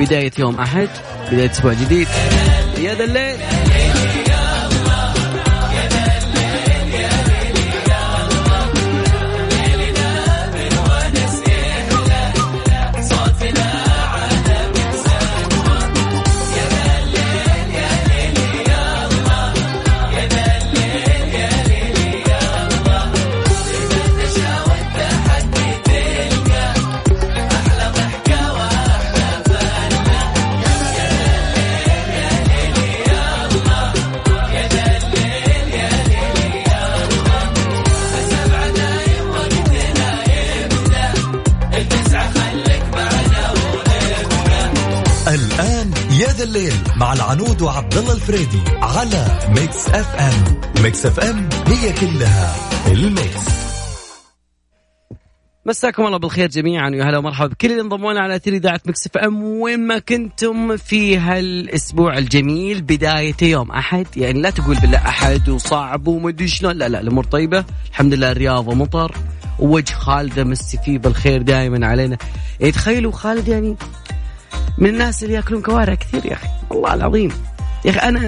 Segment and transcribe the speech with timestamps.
[0.00, 0.88] بداية يوم أحد
[1.32, 2.08] بداية أسبوع جديد.
[2.78, 3.65] يا ذا الليل.
[46.96, 52.54] مع العنود وعبد الله الفريدي على Mix FM Mix FM هي كلها
[52.92, 53.66] ال mix.
[55.66, 59.06] مساكم الله بالخير جميعا ويا هلا ومرحبا بكل اللي انضموا لنا على أثير إذاعة Mix
[59.06, 65.48] FM وين ما كنتم في هالأسبوع الجميل بداية يوم أحد يعني لا تقول بالله أحد
[65.48, 66.76] وصعب ومدري شلون.
[66.76, 67.64] لا لا الأمور طيبة.
[67.90, 69.16] الحمد لله الرياض ومطر
[69.58, 72.16] ووجه خالده مسي فيه بالخير دائما علينا.
[72.60, 73.76] يعني تخيلوا خالد يعني
[74.78, 76.48] من الناس اللي ياكلون كوارع كثير يا أخي.
[76.70, 77.30] والله العظيم.
[77.84, 78.20] يا أخي أنا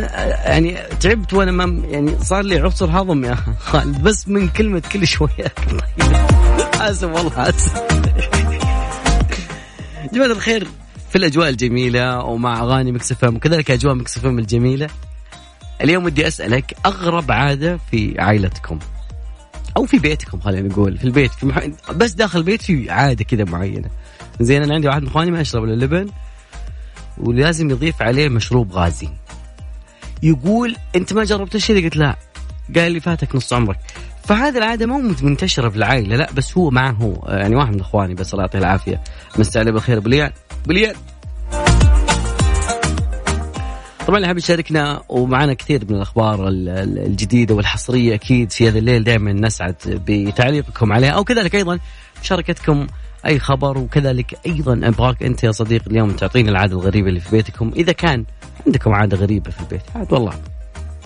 [0.49, 5.07] يعني تعبت وأنا ما يعني صار لي عسر هضم يا خالد بس من كلمة كل
[5.07, 5.31] شوية.
[6.81, 7.83] آسف والله آسف.
[10.13, 10.69] جماعة الخير
[11.11, 14.89] في الأجواء الجميلة ومع أغاني مكسفم وكذلك أجواء مكسفم الجميلة
[15.83, 18.79] اليوم ودي أسألك أغرب عادة في عائلتكم
[19.77, 21.67] أو في بيتكم خلينا نقول في البيت في مح...
[21.93, 23.89] بس داخل البيت في عادة كذا معينة.
[24.41, 26.09] زين أنا عندي واحد من إخواني ما يشرب إلا اللبن
[27.21, 29.09] ولازم يضيف عليه مشروب غازي.
[30.23, 32.17] يقول أنت ما جربت الشيء قلت لا.
[32.77, 33.79] قال لي فاتك نص عمرك.
[34.25, 37.25] فهذه العادة مو منتشرة في العائلة لا بس هو معه هو.
[37.29, 39.01] يعني واحد من إخواني بس الله يعطيه العافية.
[39.39, 40.31] مسي عليه بالخير بليان
[40.67, 40.95] بليان
[44.07, 48.79] طبعا اللي حاب يشاركنا ومعنا كثير من الأخبار ال- ال- الجديدة والحصرية أكيد في هذا
[48.79, 49.05] الليل.
[49.05, 51.79] دائما نسعد بتعليقكم عليها أو كذلك أيضا
[52.23, 52.87] مشاركتكم
[53.29, 57.73] أي خبر وكذلك أيضا ابغاك أنت يا صديق اليوم تعطيني العادة الغريبة اللي في بيتكم.
[57.77, 58.25] إذا كان
[58.67, 60.33] عندكم عادة غريبة في البيت عاد والله.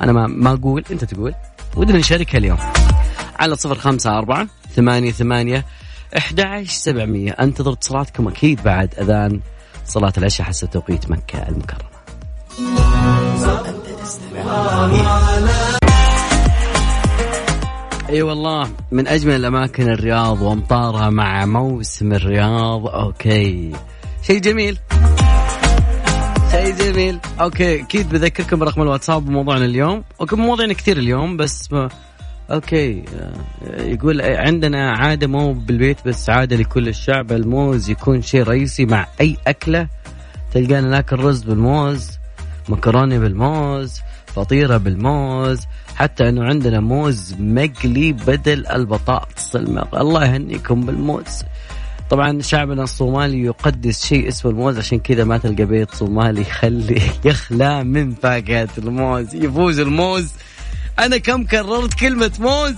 [0.00, 1.34] أنا ما ما أقول أنت تقول.
[1.76, 2.58] ودنا نشاركها اليوم.
[3.38, 5.64] على صفر خمسة أربعة ثمانية ثمانية
[6.16, 7.30] أحد سبعمية.
[7.30, 9.40] أنتظر اتصالاتكم أكيد بعد أذان
[9.86, 11.92] صلاة العشاء حسب توقيت مكة المكرمة.
[18.12, 18.70] إي أيوة والله.
[18.90, 22.86] من أجمل الأماكن الرياض وأمطارها مع موسم الرياض.
[22.86, 23.72] Okay.
[24.22, 24.78] شيء جميل.
[26.50, 27.18] شيء جميل.
[27.40, 27.80] Okay.
[27.80, 30.04] أكيد بذكركم برقم الواتساب بموضوعنا اليوم.
[30.20, 31.88] Okay مواضيعنا كثير اليوم بس ما
[32.50, 33.04] okay.
[33.78, 37.32] يقول عندنا عادة مو بالبيت بس عادة لكل الشعب.
[37.32, 39.88] الموز يكون شيء رئيسي مع أي أكلة.
[40.54, 42.10] تلقانا ناكل رز بالموز
[42.68, 45.60] مكرونة بالموز فطيرة بالموز
[45.96, 49.94] حتى إنه عندنا موز مقلي بدل البطاطس المق...
[49.94, 51.42] الله يهنيكم بالموز.
[52.10, 57.84] طبعا شعبنا الصومالي يقدس شيء اسمه الموز عشان كذا ما تلقى بيت صومالي يخلي يخلى
[57.84, 59.34] من فاكهة الموز.
[59.34, 60.28] يفوز الموز.
[60.98, 62.74] أنا كم كررت كلمة موز؟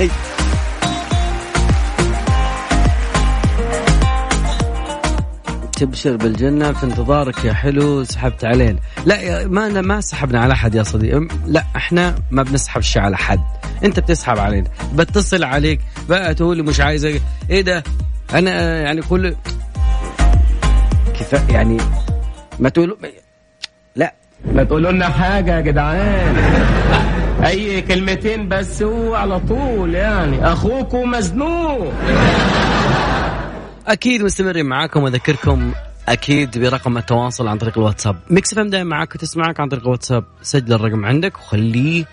[5.80, 8.78] تبشر بالجنة في انتظارك يا حلو سحبت علينا.
[9.06, 11.28] لا ما أنا ما سحبنا على أحد يا صديقي.
[11.46, 13.40] لا إحنا ما بنسحب شيء على حد.
[13.84, 14.70] أنت بتسحب علينا.
[14.94, 17.20] بتصل عليك بقى تقول لي مش عايزة
[17.50, 17.84] إيه ده؟
[18.34, 19.34] أنا يعني كل
[21.20, 21.76] كفاية يعني
[22.58, 22.96] ما تقولوا
[23.96, 24.14] لا.
[24.52, 26.36] ما تقولوا لنا حاجة يا جدعان.
[27.46, 30.52] أي كلمتين بس هو على طول يعني.
[30.52, 31.92] أخوكم مزنوق.
[33.90, 35.72] أكيد مستمرين معاكم واذكركم
[36.08, 38.16] أكيد برقم التواصل عن طريق الواتساب.
[38.30, 40.24] Mix FM دائما معك وتسمعك عن طريق الواتساب.
[40.42, 42.04] سجل الرقم عندك وخليه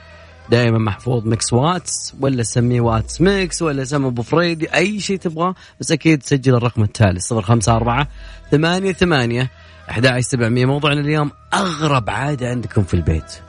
[0.49, 1.25] دائما محفوظ.
[1.25, 5.55] Mix واتس ولا سميه واتس Mix ولا سميه أبو فريدي أي شيء تبغاه.
[5.79, 8.07] بس أكيد سجل الرقم التالي 054
[8.51, 9.51] ثمانية ثمانية
[9.89, 13.39] 11700 موضوعنا اليوم أغرب عادة عندكم في البيت.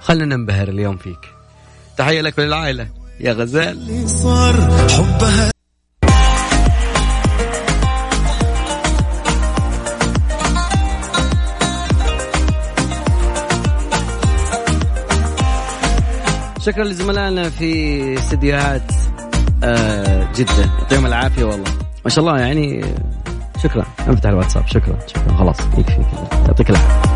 [0.00, 1.28] خلينا ننبهر اليوم فيك.
[1.96, 2.88] تحية لك وللعائلة.
[3.20, 4.08] يا غزال.
[4.08, 4.54] صار
[4.88, 5.50] حبها
[16.60, 18.92] شكرا لزملائنا في استديوهات
[19.64, 20.52] آه جدة.
[20.80, 21.70] يعطيهم العافية والله.
[22.04, 22.84] ما شاء الله يعني
[23.62, 23.84] شكرا.
[24.08, 24.66] انفتح الواتساب.
[24.66, 25.36] شكرا شكرا.
[25.36, 26.28] خلاص يكفي كذا.
[26.46, 27.10] يعطيك العافية.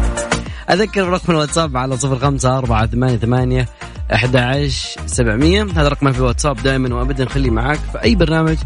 [0.71, 3.69] أذكر برقم الواتساب على صفر خمسة أربعة ثمانية ثمانية
[4.15, 7.29] 11 700 هذا رقمنا في الواتساب دائما وابدا.
[7.29, 8.57] خليه معك في أي برنامج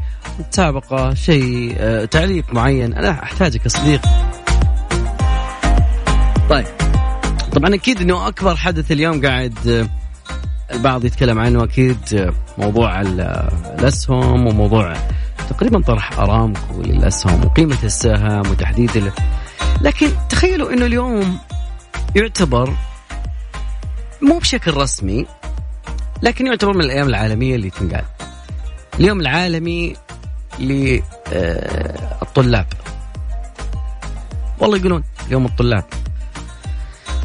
[0.51, 2.95] مسابقه شيء آه، تعليق معين.
[2.95, 4.09] أنا احتاجك يا صديقي
[6.51, 6.67] طيب.
[7.53, 9.89] طبعا أكيد إنه أكبر حدث اليوم قاعد آه،
[10.73, 14.97] البعض يتكلم عنه أكيد آه، موضوع الأسهم وموضوع
[15.51, 19.13] تقريبا طرح أرامكو للأسهم وقيمة السهم وتحديد
[19.81, 21.39] لكن تخيلوا إنه اليوم
[22.17, 22.75] يعتبر
[24.23, 25.27] مو بشكل رسمي
[26.23, 28.05] لكن يعتبر من الأيام العالمية اللي تنقال.
[29.01, 29.97] اليوم العالمي
[30.59, 31.07] للطلاب
[34.59, 35.85] والله يقولون يوم الطلاب.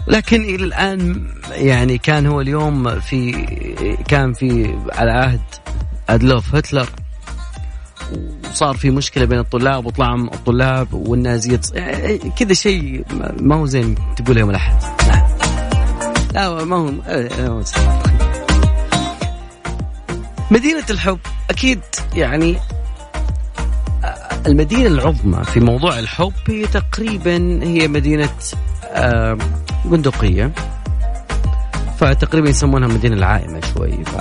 [0.08, 3.32] لكن إلى الآن يعني كان هو اليوم في
[4.08, 5.42] كان في على عهد
[6.10, 6.90] أدلوف هتلر.
[8.52, 11.60] وصار في مشكلة بين الطلاب وطلع الطلاب والنازية.
[11.74, 13.06] يعني كذا شيء
[13.40, 14.76] ما هو زين تقول يوم الأحد.
[16.34, 17.62] لا ما هو
[20.52, 21.20] مدينة الحب
[21.50, 21.82] أكيد
[22.16, 22.58] يعني
[24.48, 28.30] المدينة العظمى في موضوع الحب هي تقريبا هي مدينة
[29.86, 30.52] بندقية
[31.98, 34.18] فتقريبا يسمونها مدينة العائمة شوي ف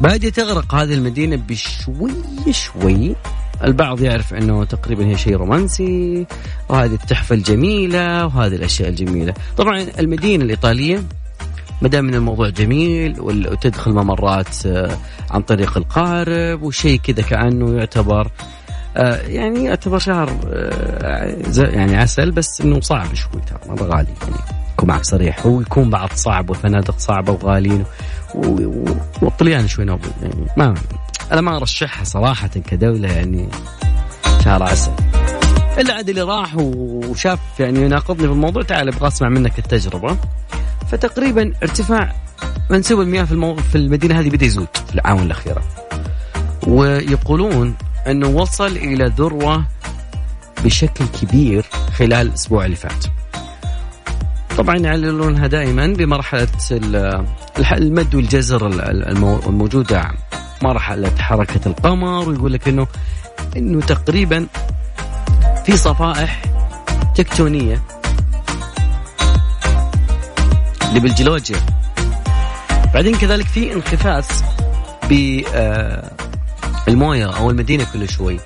[0.00, 2.12] بادية تغرق هذه المدينة بشوي
[2.50, 3.14] شوي.
[3.64, 6.26] البعض يعرف إنه تقريبا هي شيء رومانسي
[6.68, 9.34] وهذه التحفة الجميلة وهذه الأشياء الجميلة.
[9.56, 11.02] طبعا المدينة الإيطالية
[11.82, 14.98] ما دام من الموضوع جميل وتدخل ممرات آه،
[15.30, 18.28] عن طريق القارب وشيء كذا كأنه يعتبر
[19.26, 24.36] يعني يعتبر شهر آه، يعني عسل بس إنه صعب شوي ترى مره غالي يعني
[24.72, 27.84] يكون معك صريح هو يكون بعض صعب وفنادق صعبة وغاليين
[29.22, 30.74] والطليان شوي نوبل يعني ما
[31.32, 33.48] أنا ما أرشحها صراحة كدولة يعني
[34.44, 34.92] شهر عسل.
[35.78, 40.16] إلا عاد اللي راح وشاف يعني يناقضني في الموضوع تعال أبغى أسمع منك التجربة.
[40.90, 42.14] فتقريبا ارتفاع
[42.70, 43.56] منسوب المياه في, المو...
[43.56, 45.62] في المدينة هذه بدا يزود في الاعوام الأخيرة.
[46.66, 47.74] ويقولون
[48.08, 49.64] أنه وصل إلى ذروة
[50.64, 51.64] بشكل كبير
[51.98, 53.04] خلال الأسبوع اللي فات.
[54.58, 56.48] طبعا يعللونها دائما بمرحلة
[57.72, 58.66] المد والجزر
[59.48, 60.10] الموجودة
[60.62, 62.86] مرحلة حركة القمر ويقول لك انه
[63.56, 64.46] إنه تقريبا
[65.64, 66.42] في صفائح
[67.14, 67.82] تكتونية
[70.88, 71.60] اللي بالجيولوجيا
[72.94, 74.24] بعدين كذلك في انخفاض
[76.86, 78.40] بالمويه أو المدينة كل شوي.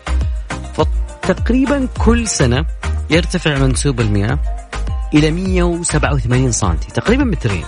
[0.75, 2.64] فتقريبا كل سنة
[3.10, 4.38] يرتفع منسوب المياه
[5.14, 7.64] إلى 187 سم تقريبا مترين.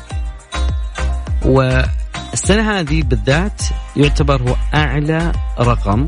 [1.45, 3.63] والسنة هذه بالذات
[3.97, 6.07] يعتبر هو أعلى رقم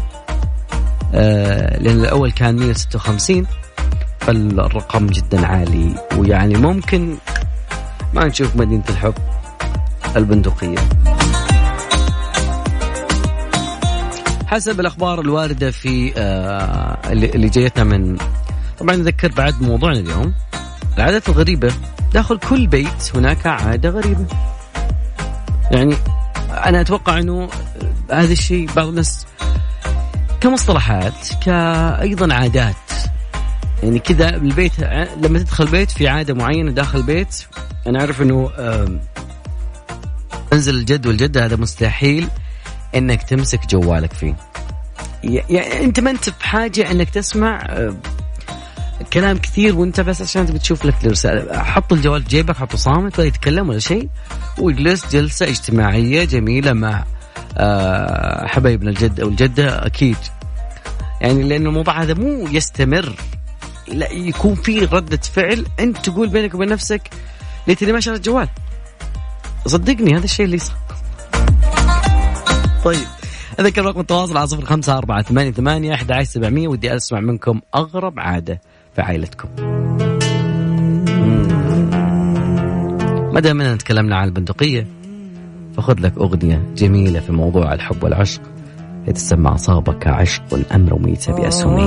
[1.14, 3.46] آه لأن الأول كان 156
[4.20, 5.94] فالرقم جدا عالي.
[6.17, 7.17] ويعني ممكن
[8.14, 9.14] ما نشوف مدينة الحب
[10.17, 10.78] البندقية.
[14.46, 18.19] حسب الأخبار الواردة في آه اللي جايتنا من
[18.79, 20.35] طبعا نذكر بعد موضوعنا اليوم
[20.96, 21.73] العادات الغريبة.
[22.12, 24.26] داخل كل بيت هناك عادة غريبة.
[25.70, 25.96] يعني
[26.50, 27.49] أنا أتوقع أنه
[28.11, 29.26] هذا الشيء بعض الناس
[30.41, 32.75] كمصطلحات كأيضا عادات.
[33.82, 34.81] يعني كذا البيت
[35.23, 37.44] لما تدخل بيت في عادة معينة داخل البيت
[37.87, 38.50] أنا أعرف أنه
[40.52, 42.29] أنزل الجد والجدة هذا مستحيل.
[42.94, 44.37] إنك تمسك جوالك فيه.
[45.24, 47.67] يعني أنت ما أنت بحاجة إنك تسمع
[49.13, 51.63] كلام كثير وأنت بس عشان تبي تشوف لك الرسالة.
[51.63, 54.08] حط الجوال في جيبك حطه صامت ولا يتكلم ولا شيء
[54.58, 57.05] واجلس جلسة اجتماعية جميلة مع
[57.58, 60.17] آه، حبايبنا الجد أو الجدة أكيد.
[61.20, 63.15] يعني لأن الموضوع هذا مو يستمر.
[63.89, 65.67] لا يكون في ردة فعل.
[65.81, 67.10] أنت تقول بينك وبين نفسك
[67.67, 68.48] ليتني ما شريت جوال.
[69.67, 70.83] صدقني هذا الشيء اللي صار
[72.84, 73.06] طيب.
[73.60, 76.69] أذكر رقم التواصل على صفر خمسة أربعة ثمانية ثمانية أحد عشر سبعمية.
[76.69, 78.60] ودي أسمع منكم أغرب عادة
[78.94, 79.48] في عائلتكم.
[83.34, 84.86] ما دام إننا تكلمنا عن البندقية
[85.76, 88.41] فخذ لك أغنية جميلة في موضوع الحب والعشق.
[89.08, 91.82] يتسمى أصابك عشق الأمر ميت باسهمي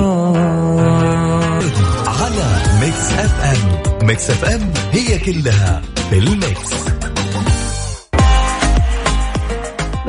[2.08, 4.08] على Mix FM.
[4.08, 6.97] Mix FM هي كلها في ال Mix.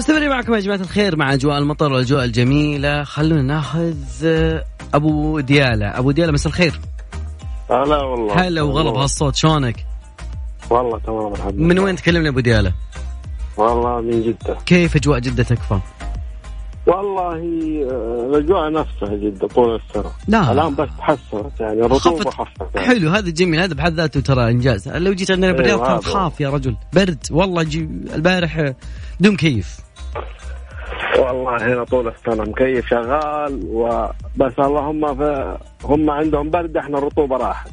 [0.09, 3.95] مستمرين معكم يا جماعة الخير مع أجواء المطر والأجواء الجميلة خلونا ناخذ
[4.95, 6.81] أبو ديالة أبو ديالة مساء الخير
[7.71, 9.87] هلا والله هلا وغلب هالصوت شلونك؟
[10.71, 12.73] والله تمام الحمد لله من وين تكلمني أبو ديالة؟
[13.57, 15.79] والله من جدة كيف أجواء جدة تكفى؟
[16.87, 17.37] والله
[17.91, 20.53] آه، الأجواء نفسها جدا طول السنة لا.
[20.53, 22.75] الآن بس تحسنت يعني الرطوبة خفت.
[22.75, 22.87] يعني.
[22.87, 26.15] حلو هذا جميل هذا بحد ذاته ترى إنجاز لو جيت عندنا بالرياض كنت هذا.
[26.15, 28.73] خاف يا رجل برد والله جي البارح
[29.21, 29.88] بدون كيف
[31.19, 37.71] والله هنا طول السنة مكيف شغال وبس اللهم في هم عندهم برد إحنا الرطوبة راحت.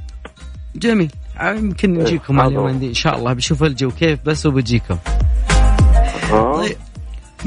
[0.76, 1.12] جميل.
[1.42, 2.80] يمكن نجيكم إيه، على اليومين هو.
[2.80, 3.34] دي إن شاء الله.
[3.34, 4.98] بشوف الجو كيف بس وبجيكم.
[6.32, 6.78] ها طيب.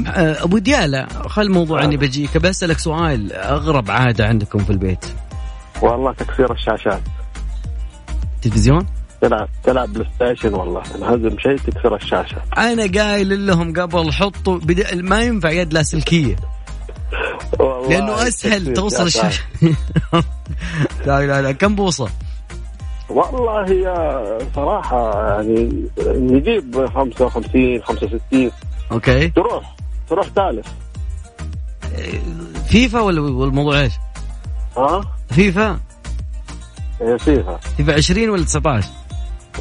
[0.07, 2.37] آه، أبو ديالة خل الموضوع إني بجيك.
[2.37, 5.05] بسألك سؤال أغرب عادة عندكم في البيت.
[5.81, 7.01] والله تكسير الشاشات.
[8.41, 8.85] تلفزيون؟
[9.21, 12.37] تلعب تلعب PlayStation والله انهزم شيء تكسر الشاشة.
[12.57, 16.35] أنا قايل لهم قبل حطوا بدا ما ينفع يد لاسلكيه
[17.59, 19.05] والله لأنه أسهل توصل.
[19.05, 19.43] الشاشة.
[21.05, 22.09] لا لا لا كم بوصة؟
[23.09, 23.83] والله هي
[24.55, 28.51] صراحة يعني نجيب 55 65
[28.91, 29.27] okay.
[29.27, 29.75] تروح
[30.09, 30.67] تروح ثالث.
[32.69, 33.93] فيفا ولا والموضوع إيش؟
[34.77, 35.79] ها؟ فيفا؟
[37.01, 38.87] هي فيها فيفا 20 ولا 19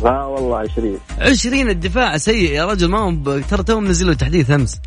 [0.04, 4.80] لا والله 20 20 الدفاع سيء يا رجل ما هو ترى توهم نزلوا تحديث أمس.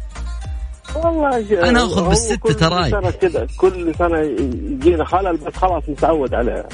[0.95, 2.91] والله أنا آخذ هو بالستة كل تراي.
[2.91, 6.69] سنة كذا كل سنة يجينا خلل بس خلاص نتعود عليها.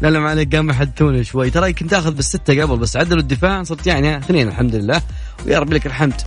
[0.00, 1.50] لا لا ما عليك قام يحدثون شوي.
[1.50, 5.02] ترى كنت آخذ بالستة قبل بس عدلوا الدفاع صرت يعني اثنين الحمد لله.
[5.46, 6.22] ويا رب لك الحمد.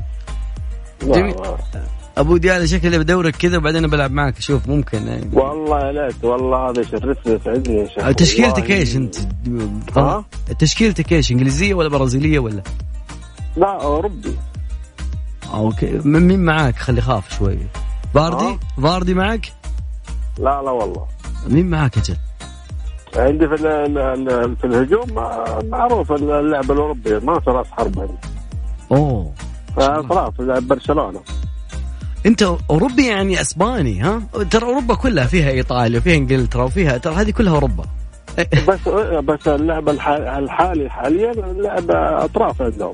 [1.03, 1.35] جميل.
[2.15, 2.21] لا.
[2.21, 5.29] ابو ديالة شكلي بدورك كذا وبعدين بلعب معك أشوف ممكن يعني.
[5.33, 8.71] والله ليت والله هذا يشرفني يسعدني يا شيخ تشكيلتك.
[8.71, 9.15] إيش أنت؟
[9.97, 10.25] ها؟
[10.59, 12.63] تشكيلتك إيش؟ إنجليزية ولا برازيلية ولا؟
[13.57, 14.35] لا أوروبي
[15.53, 17.57] أوكي من مين معاك؟ خلي خاف شوي
[18.13, 19.53] فاردي؟ فاردي معك؟
[20.37, 21.07] لا لا والله
[21.47, 22.15] مين معاك أجل؟
[23.15, 23.57] عندي في
[24.61, 25.13] في الهجوم
[25.69, 28.09] معروف اللعب الأوروبي ما في رأس حرب
[28.91, 29.33] أوه
[29.77, 31.19] خلاص لعب برشلونة
[32.25, 37.31] انت أوروبي يعني أسباني ها؟ ترى أوروبا كلها فيها إيطاليا وفيها إنجلترا وفيها ترى هذه
[37.31, 37.83] كلها أوروبا.
[38.69, 38.79] بس
[39.23, 42.91] بس اللعب الح- الحالي حاليا اللعب أطراف عندهم.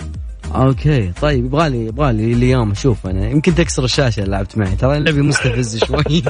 [0.56, 3.30] أوكي طيب يبغالي يبغالي اليوم أشوف أنا.
[3.30, 6.04] يمكن تكسر الشاشة اللي لعبت معي ترى لعبي مستفز شوي.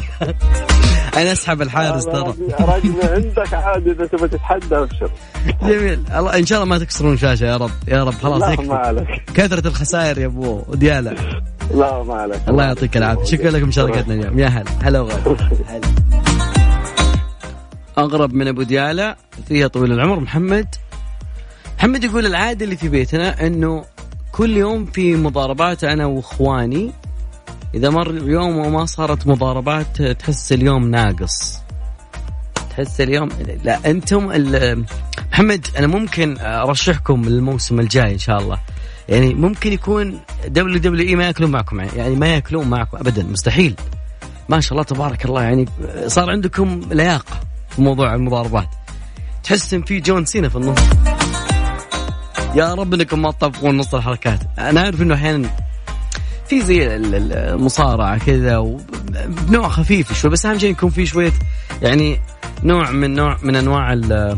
[1.18, 2.34] أنا أسحب الحارس ترى.
[2.60, 5.10] رجل عندك عادي إذا تبغى تتحدى ابشر
[5.70, 6.00] جميل.
[6.16, 8.14] الله إن شاء الله ما تكسرون شاشة يا رب يا رب.
[8.14, 9.04] خلاص يكفي.
[9.34, 11.16] كثرة الخسائر يا أبو ديالا
[11.76, 12.42] لا ما عليك.
[12.48, 13.24] الله يعطيك العافية.
[13.24, 14.40] شكرا لك مشاركتنا اليوم.
[14.40, 14.72] يا هلا.
[14.82, 15.38] هلا وغلا.
[15.72, 15.82] هلا.
[17.98, 20.76] اغرب من أبو ديالا فيها طويل العمر محمد.
[21.78, 23.86] محمد يقول العادة اللي في بيتنا إنه
[24.32, 26.92] كل يوم في مضاربات أنا وإخواني.
[27.74, 31.60] إذا مر يوم وما صارت مضاربات تحس اليوم ناقص.
[32.70, 33.30] تحس اليوم
[33.64, 34.26] لا أنتم
[35.32, 38.58] محمد أنا ممكن أرشحكم للموسم الجاي إن شاء الله.
[39.12, 43.76] يعني ممكن يكون WWE ما يأكلون معكم يعني ما يأكلون معكم ابدا مستحيل.
[44.50, 45.66] ما شاء الله تبارك الله يعني
[46.08, 47.40] صار عندكم لياقة
[47.70, 48.68] في موضوع المضاربات.
[49.44, 50.80] تحس ان في جون سينا في النص.
[52.56, 54.40] يا رب إنكم ما تطبقون نص الحركات.
[54.60, 55.50] أنا عارف إنه أحيانا
[56.48, 58.78] في زي ال- ال- المصارعة كذا
[59.28, 61.32] بنوع خفيف شوي بس أهم شيء يكون في شوية
[61.82, 62.20] يعني
[62.64, 64.38] نوع من نوع من أنواع ال-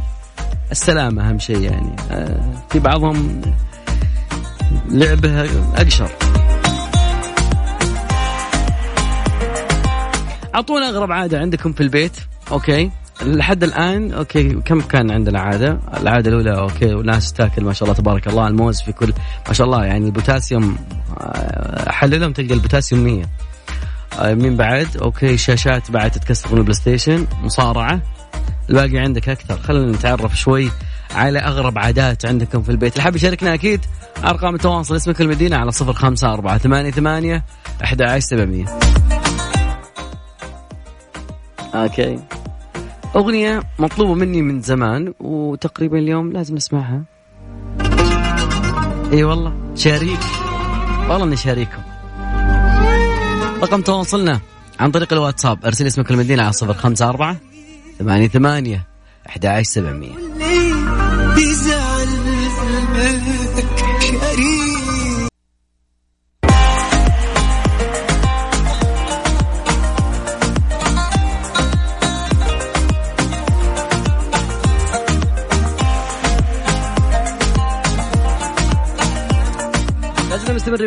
[0.72, 1.96] السلامة أهم شيء يعني.
[2.12, 3.42] آه، في بعضهم
[4.90, 5.42] لعبة
[5.76, 6.10] أقشر.
[10.56, 12.18] أعطونا أغرب عادة عندكم في البيت.
[12.52, 12.92] okay.
[13.22, 18.00] لحد الآن okay كم كان عندنا عادة؟ العادة الأولى okay وناس تاكل ما شاء الله
[18.00, 19.14] تبارك الله الموز في كل
[19.48, 20.78] ما شاء الله يعني البوتاسيوم
[21.22, 23.26] آه، حللهم تلقى البوتاسيوم 100
[24.20, 28.02] آه، مين بعد؟ okay شاشات بعد تتكسر من ال PlayStation مصارعة.
[28.70, 29.58] الباقي عندك أكثر.
[29.58, 30.72] خلينا نتعرف شوي
[31.16, 32.94] على أغرب عادات عندكم في البيت.
[32.94, 33.82] اللي حاب يشاركنا أكيد
[34.24, 37.44] أرقام التواصل اسمك المدينة على صفر خمسة أربعة ثمانية ثمانية
[37.84, 38.66] أحد عشر سبعمية.
[41.76, 42.20] أوكي.
[43.16, 47.04] أغنية مطلوبة مني من زمان وتقريبا اليوم لازم نسمعها
[49.14, 50.20] إي والله شريك
[51.10, 51.82] والله إني شريككم
[53.62, 54.40] رقم تواصلنا
[54.80, 57.38] عن طريق الواتساب ارسل اسمك المدينة على صفر خمسة أربعة
[58.00, 58.88] ثمانية ثمانية
[59.28, 60.33] أحد عشر سبعمية.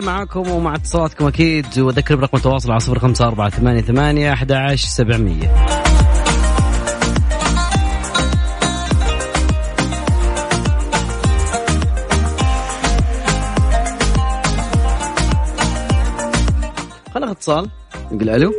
[0.07, 4.89] معاكم ومع اتصالاتكم أكيد وأذكر برقم التواصل على صفر خمسة أربعة ثمانية ثمانية أحد عشر
[4.89, 5.86] سبعمية.
[17.47, 17.71] اتصال؟
[18.13, 18.53] نقول ألو؟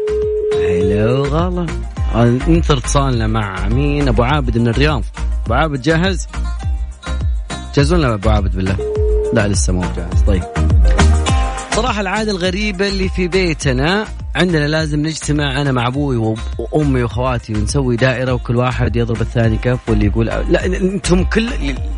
[0.54, 1.66] حلو غلا.
[2.48, 5.04] ننتظر اتصالنا مع مين؟ أبو عابد من الرياض.
[5.46, 6.28] أبو عابد جاهز؟
[7.76, 8.78] جهزوا لنا أبو عابد بالله.
[9.34, 10.22] لا لسه مو جاهز.
[10.28, 10.44] طيب.
[11.76, 17.96] صراحة العادة الغريبة اللي في بيتنا عندنا لازم نجتمع أنا مع أبوي وأمي وأخواتي ونسوي
[17.96, 21.50] دائرة وكل واحد يضرب الثاني كف واللي يقول لا أنتم كل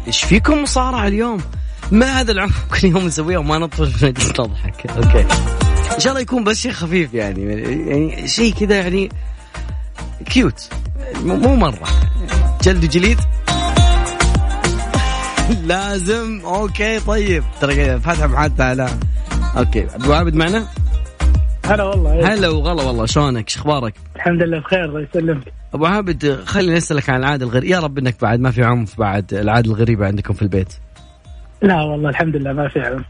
[0.07, 1.41] إيش فيكم مصارعة اليوم؟
[1.91, 4.03] ما هذا العمر كل يوم نسويها وما نطفش
[4.39, 4.87] نضحك.
[4.87, 5.25] okay.
[5.99, 7.43] إن شاء الله يكون بس شيء خفيف يعني
[7.89, 9.09] يعني شيء كذا يعني
[10.25, 10.69] cute
[11.23, 11.87] مو مرة.
[12.63, 13.19] جلد جليد.
[15.65, 16.41] لازم.
[16.45, 17.43] okay طيب.
[17.61, 18.89] ترى فاتحه محادثه على
[19.57, 19.87] okay.
[19.95, 20.67] أبو عابد معنا؟
[21.65, 22.33] هلا والله.
[22.33, 23.05] هلا وغلا والله.
[23.05, 25.53] شلونك؟ شو أخبارك؟ الحمد لله بخير الله يسلمك.
[25.73, 29.33] أبو عابد خليني أسألك عن العادة الغريبه يا رب إنك بعد ما في عنف بعد
[29.33, 30.73] العادة الغريبة عندكم في البيت.
[31.61, 33.05] لا والله الحمد لله ما في عنف.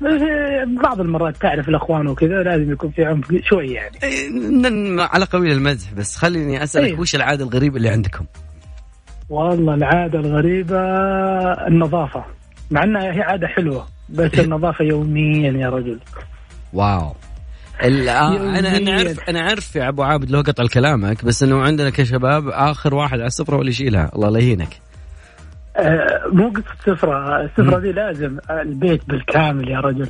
[0.83, 3.97] بعض المرات تعرف الأخوان وكذا لازم يكون في عنف شوي يعني.
[4.03, 8.25] إيه على قبيل المزح بس خليني أسألك إيه؟ وش العادة الغريبة اللي عندكم؟
[9.29, 10.79] والله العادة الغريبة
[11.67, 12.25] النظافة
[12.71, 14.41] مع إنها هي عادة حلوة بس إيه.
[14.45, 15.99] النظافة يوميا يا رجل.
[16.73, 17.15] واو.
[17.83, 22.47] أنا أنا اعرف أنا أعرف يا أبو عابد لو قطع كلامك بس إنه عندنا كشباب
[22.47, 24.11] آخر واحد على السفرة واللي يشيلها.
[24.15, 24.67] الله لا يهينك.
[24.73, 24.88] آه،
[26.33, 27.41] مو قصة سفرة.
[27.41, 30.07] السفرة دي لازم البيت بالكامل يا رجل.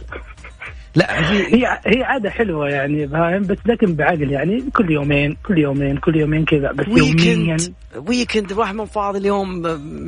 [0.96, 1.32] لا.
[1.32, 6.16] هي هي عادة حلوة يعني فاهم؟ بس لكن بعقل يعني كل يومين كل يومين كل
[6.16, 7.58] يومين كذا بس يوميا.
[8.08, 9.50] ويكند الواحد من فاضي اليوم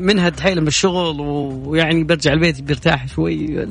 [0.05, 3.65] منها تحيل من الشغل ويعني برجع البيت بيرتاح شوي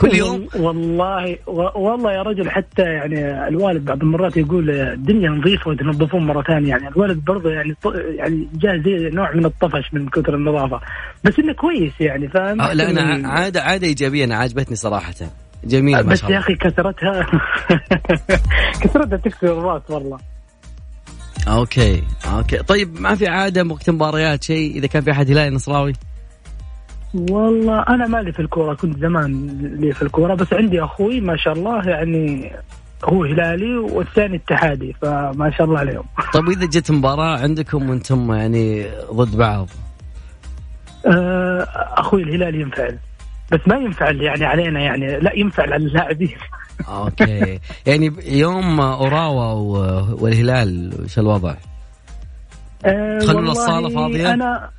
[0.00, 0.46] كل يوم.
[0.56, 1.38] والله
[1.74, 6.68] والله يا رجل حتى يعني الوالد بعض المرات يقول الدنيا نظيفة وتنظفون مرة ثانية.
[6.68, 7.74] يعني الوالد برضه يعني
[8.14, 10.80] يعني جاء زي نوع من الطفش من كثر النظافة.
[11.24, 15.14] بس إنه كويس يعني فاهم؟ آه لا أنا عادة عادة إيجابية أنا عجبتني صراحة.
[15.66, 16.12] جميل ما شاء الله.
[16.14, 17.26] بس يا أخي كثرتها
[18.82, 20.18] كثرتها تكسر الرأس والله.
[21.48, 22.56] okay okay.
[22.58, 25.92] طيب ما في عادة وقت مباريات شيء؟ إذا كان في أحد هلالي نصراوي؟
[27.14, 29.48] والله أنا مالي في الكورة كنت زمان
[29.80, 32.52] لي في الكورة بس عندي أخوي ما شاء الله يعني
[33.04, 36.04] هو هلالي والثاني اتحادي فما شاء الله عليهم.
[36.34, 39.68] طيب وإذا جت مباراة عندكم وأنتم يعني ضد بعض؟
[41.06, 42.98] أه، أخوي الهلالي ينفعل.
[43.52, 46.36] بس ما ينفعل يعني علينا يعني لا ينفعل على اللاعبين
[46.88, 51.54] أوكي يعني يوم أوراوا والهلال وش الوضع؟
[52.84, 54.70] أه تخلون الصالة فاضية؟ أنا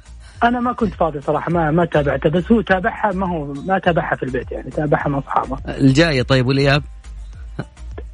[0.43, 4.15] أنا ما كنت فاضي صراحة ما ما تابعته بس هو تابعها ما هو ما تابعها
[4.15, 6.83] في البيت يعني تابعها مع أصحابه الجاية طيب والإياب؟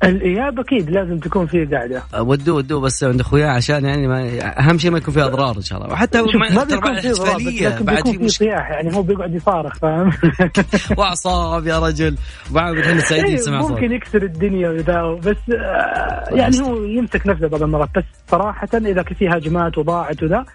[0.04, 2.04] الإياب أكيد لازم تكون فيه قاعدة.
[2.20, 5.62] ودوه ودوه بس عند اخويا عشان يعني ما أهم شيء ما يكون فيه أضرار إن
[5.62, 5.94] شاء الله.
[5.94, 10.12] وحتى ما بيكون فيه أضرار بعد في صياح يعني هو بيقعد يصارخ فاهم؟
[10.98, 12.18] وأعصاب يا رجل.
[12.52, 17.48] بعد إحنا سعيدين سمع صوت ممكن يكسر الدنيا وذا بس آه، يعني هو يمسك نفسه
[17.48, 17.90] بعض المرات.
[17.96, 20.46] بس صراحة إذا في هجمات وضاعت وذا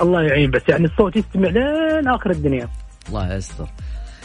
[0.00, 0.62] الله يعين بس.
[0.68, 2.68] يعني الصوت يستمع لين آخر الدنيا.
[3.08, 3.66] الله يستر.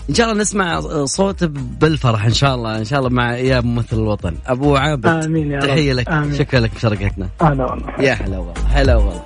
[0.10, 3.98] إن شاء الله نسمع صوت بالفرح إن شاء الله إن شاء الله مع إياب ممثل
[3.98, 4.36] الوطن.
[4.48, 5.68] أبو عابد آمين يا رب.
[5.68, 6.10] تحية لك.
[6.10, 6.38] آمين.
[6.38, 9.24] شكرا لك مشاركتنا هلا والله يا هلا والله هلا والله.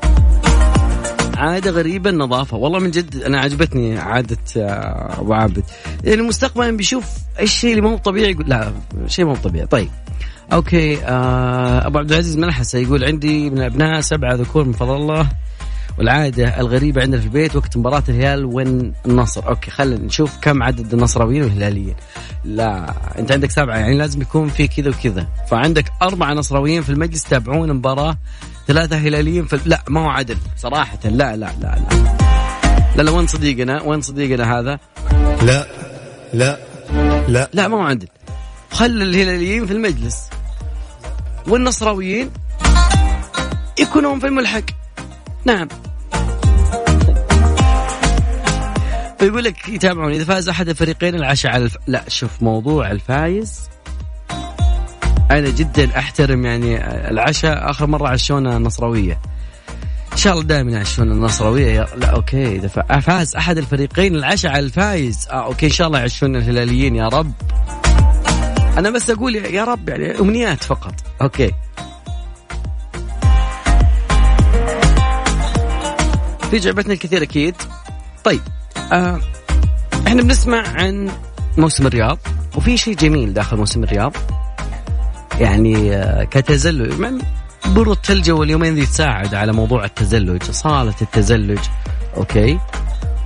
[1.37, 2.57] عادة غريبة النظافة.
[2.57, 5.63] والله من جد أنا عجبتني عادة آه، أبو عابد.
[6.03, 7.05] يعني مستقبلا بيشوف
[7.39, 8.71] إيش الشيء اللي مو طبيعي يقول لا
[9.07, 9.67] شيء مو طبيعي.
[9.67, 9.89] طيب.
[10.53, 15.29] أوكي آه أبو عبد العزيز منحسة يقول عندي من الأبناء سبعة ذكور من فضل الله.
[15.97, 21.43] والعادة الغريبة عندنا في البيت وقت مباراة الهلال والنصر أوكي خلينا نشوف كم عدد النصراويين
[21.43, 21.95] والهلاليين.
[22.45, 25.27] لا أنت عندك سبعة يعني لازم يكون في كذا وكذا.
[25.49, 28.17] فعندك أربعة نصراويين في المجلس تابعون المباراة
[28.67, 30.99] ثلاثة هلاليين في لا ما هو عدل صراحة.
[31.03, 32.15] لا لا لا لا.
[32.95, 34.79] لا لا وين صديقنا؟ وين صديقنا هذا؟
[35.41, 35.67] لا
[36.33, 36.59] لا
[37.27, 37.49] لا.
[37.53, 38.07] لا ما هو عدل.
[38.71, 40.29] خلي الهلاليين في المجلس.
[41.47, 42.31] والنصراويين
[43.79, 44.63] يكونون في الملحق.
[45.45, 45.67] نعم.
[49.19, 51.77] فيقول لك يتابعون إذا فاز أحد الفريقين العشاء على الف...
[51.87, 53.69] لا شوف موضوع الفايز.
[55.31, 56.77] أنا جدا أحترم يعني
[57.09, 59.19] العشاء آخر مرة عشونا النصراويه
[60.11, 61.87] إن شاء الله دائما يعشون النصراويه.
[61.97, 62.67] لا okay إذا
[62.99, 65.27] فاز أحد الفريقين العشاء على الفايز.
[65.31, 67.31] آه okay إن شاء الله يعشون الهلاليين يا رب.
[68.77, 70.93] أنا بس أقول يا رب يعني أمنيات فقط.
[71.21, 71.51] okay.
[76.51, 77.55] في جعبتنا الكثير أكيد.
[78.23, 78.41] طيب
[78.91, 79.19] آه
[80.07, 81.11] إحنا بنسمع عن
[81.57, 82.17] موسم الرياض
[82.55, 84.13] وفي شيء جميل داخل موسم الرياض.
[85.39, 86.93] يعني آه كتزلج
[87.65, 91.59] برو الثلج واليومين ذي تساعد على موضوع التزلج صالة التزلج
[92.17, 92.59] okay؟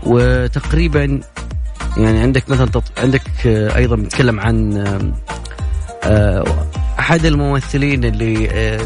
[0.04, 1.20] وتقريبا
[1.98, 2.84] يعني عندك مثلا تط...
[2.98, 4.78] عندك آه أيضا بنتكلم عن
[6.04, 6.46] آه
[7.00, 8.82] أحد الممثلين اللي آه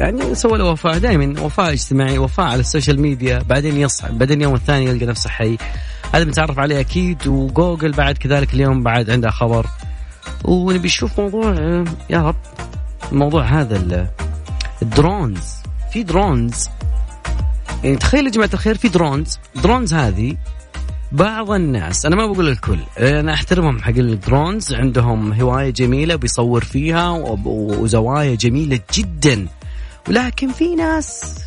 [0.00, 0.98] يعني سوى له وفاة.
[0.98, 3.38] دائما وفاة اجتماعي وفاة على ال social media.
[3.38, 5.58] بعدين يصحى بعدين اليوم الثاني يلقى نفسه حي.
[6.14, 7.26] هذا بنتعرف عليه أكيد.
[7.26, 9.66] وجوجل بعد كذلك اليوم بعد عنده خبر.
[10.44, 11.54] ونبي نشوف موضوع
[12.10, 12.36] يا رب.
[13.12, 14.08] الموضوع هذا
[14.82, 15.54] ال drones.
[15.92, 16.68] في drones.
[17.84, 19.38] يعني تخيل يا جماعة الخير في drones.
[19.62, 20.36] drones هذه
[21.14, 26.64] بعض الناس أنا ما بقول الكل أنا أحترمهم حق ال drones عندهم هواية جميلة بيصور
[26.64, 27.10] فيها
[27.44, 29.46] وزوايا جميلة جدا.
[30.08, 31.38] ولكن في ناس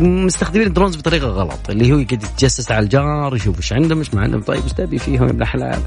[0.00, 4.14] مستخدمين ال drones بطريقة غلط اللي هو يقعد يتجسس على الجار يشوف إيش عندهم إيش
[4.14, 5.80] ما عندهم طيب إيش تبي فيهم يا ابن الحلال؟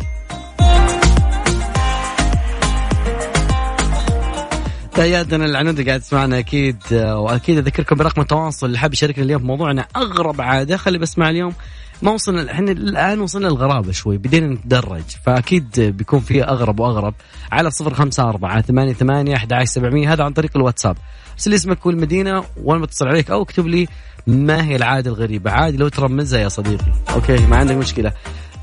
[4.93, 9.85] تحياتنا العنود قاعد تسمعنا أكيد وأكيد أذكركم برقم التواصل اللي حاب يشاركنا اليوم في موضوعنا
[9.95, 11.53] أغرب عادة خلي بسمع اليوم.
[12.01, 17.13] ما وصلنا إحنا الآن وصلنا الغرابه شوي بدينا نتدرج فأكيد بيكون في أغرب وأغرب.
[17.51, 20.97] على صفر خمسة أربعة ثمانية ثمانية أحد سبعمية هذا عن طريق الواتساب.
[21.33, 23.87] ارسل اسمك والمدينة وأنا بتصل عليك أو اكتب لي
[24.27, 25.51] ما هي العادة الغريبة.
[25.51, 26.91] عادي لو ترمزها يا صديقي.
[27.13, 28.13] أوكي ما عندك مشكلة.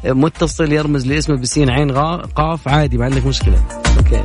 [0.05, 1.93] متصل يرمز لاسمه بسين عين
[2.37, 3.63] قاف عادي ما عندك مشكلة.
[3.97, 4.23] أوكي.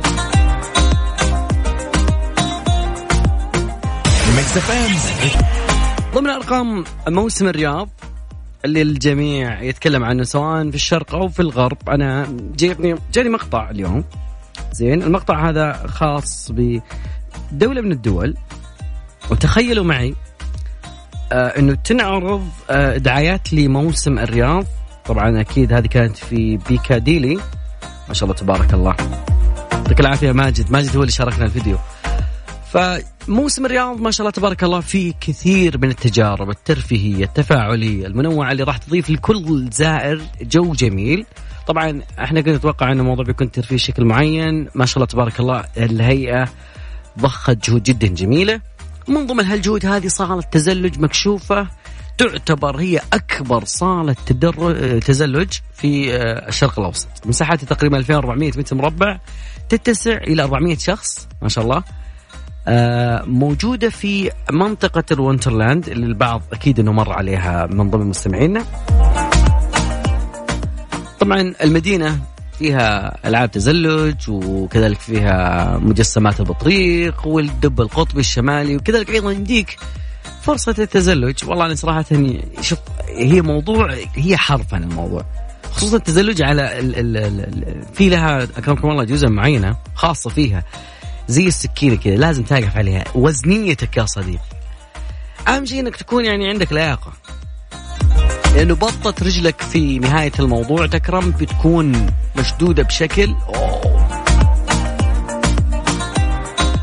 [6.14, 7.88] ضمن أرقام موسم الرياض
[8.64, 11.88] اللي الجميع يتكلم عنه سواء في الشرق أو في الغرب.
[11.88, 14.04] أنا جيتني جاني مقطع اليوم.
[14.72, 18.34] زين المقطع هذا خاص بدولة من الدول.
[19.30, 20.14] وتخيلوا معي
[21.32, 24.64] آه إنه تنعرض آه دعايات لموسم الرياض.
[25.04, 27.38] طبعا أكيد هذه كانت في بيكاديلي
[28.08, 28.96] ما شاء الله تبارك الله.
[29.72, 30.72] يعطيك العافية ماجد.
[30.72, 31.78] ماجد هو اللي شاركنا الفيديو.
[32.72, 38.62] فموسم الرياض ما شاء الله تبارك الله فيه كثير من التجارب الترفيهية التفاعلية المنوعة اللي
[38.62, 41.26] راح تضيف لكل زائر جو جميل.
[41.66, 44.68] طبعا إحنا كنا نتوقع إن الموضوع بيكون ترفيه بشكل معين.
[44.74, 46.48] ما شاء الله تبارك الله الهيئة
[47.18, 48.60] ضخت جهود جدا جميلة.
[49.08, 51.68] من ضمن هالجهود هذه صالة تزلج مكشوفة
[52.18, 54.16] تعتبر هي أكبر صالة
[55.06, 57.08] تزلج في آه، الشرق الأوسط.
[57.26, 59.18] مساحتها تقريبا 2400 متر مربع
[59.68, 61.82] تتسع إلى 400 شخص ما شاء الله.
[62.68, 68.64] آه، موجودة في منطقة الونترلاند اللي البعض أكيد إنه مر عليها من ضمن مستمعينا.
[71.20, 72.18] طبعا المدينة
[72.58, 79.78] فيها ألعاب تزلج وكذلك فيها مجسمات البطريق والدب القطبي الشمالي وكذلك أيضا يمديك
[80.42, 81.44] فرصة التزلج.
[81.44, 82.04] والله أنا صراحة
[82.60, 85.24] شوف هي موضوع هي حرف عن الموضوع.
[85.72, 90.64] خصوصا التزلج على ال ال ال في لها أكرمكم الله جزء معينة خاصة فيها.
[91.28, 93.04] زي السكينة كذا لازم تقف عليها.
[93.14, 94.38] وزنيتك يا صديقي.
[95.48, 97.12] أهم شيء إنك تكون يعني عندك لياقة.
[98.54, 102.06] لأنه بطه رجلك في نهاية الموضوع تكرم بتكون
[102.36, 103.82] مشدودة بشكل أوه.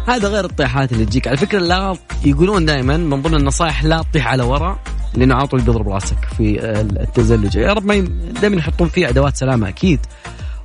[0.07, 1.27] هذا غير الطيحات اللي تجيك.
[1.27, 4.79] على فكرة لا يقولون دائما من ضمن النصائح لا تطيح على ورا
[5.13, 7.55] لأنه على طول بيضرب رأسك في التزلج.
[7.55, 7.99] يا رب ما
[8.41, 9.99] دائما يحطون فيه أدوات سلامة أكيد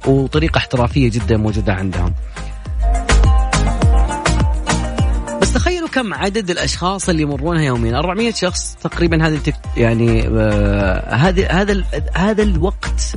[0.06, 2.14] وطريقة احترافية جدا موجودة عندهم.
[5.54, 9.40] تخيلوا كم عدد الأشخاص اللي يمرونها يوميا؟ 400 شخص تقريبا هذه
[9.76, 13.16] يعني آه هذا هذا هذا الوقت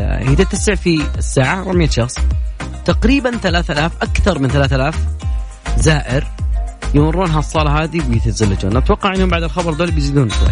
[0.00, 2.18] هي تتسع في الساعة 400 شخص.
[2.84, 4.98] تقريبا 3000 أكثر من 3000
[5.78, 6.26] زائر
[6.94, 10.48] يمرون هالصاله هذه ويتزلجون أتوقع إنهم بعد الخبر دول بيزيدون شوي.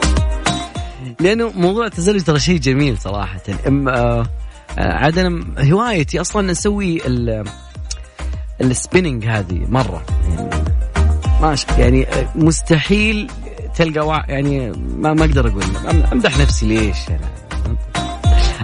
[1.20, 3.40] لأنه موضوع التزلج ترى شيء جميل صراحة.
[3.66, 4.26] اما آه
[4.78, 7.00] عاد هوايتي أصلا نسوي
[8.60, 10.02] ال spinning هذه مرة.
[10.36, 10.50] يعني
[11.42, 13.30] ماشي يعني مستحيل
[13.76, 15.64] تلقى يعني ما ما أقدر أقول.
[16.12, 17.26] أمدح نفسي ليش يعني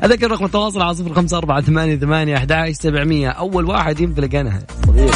[0.04, 3.28] أذكر رقم التواصل على صفر خمسة أربعة ثمانية ثمانية أحد سبعمية.
[3.28, 4.62] أول واحد ينفلق أنا.
[4.86, 5.10] صغير.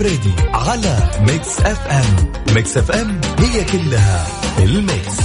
[0.00, 2.32] الفريدي على Mix FM.
[2.54, 4.26] Mix FM هي كلها
[4.58, 5.16] ال mix.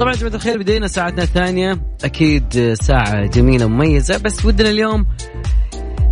[0.00, 1.80] طبعا جماعة الخير بدينا ساعتنا الثانية.
[2.04, 5.06] أكيد ساعة جميلة مميزة بس ودنا اليوم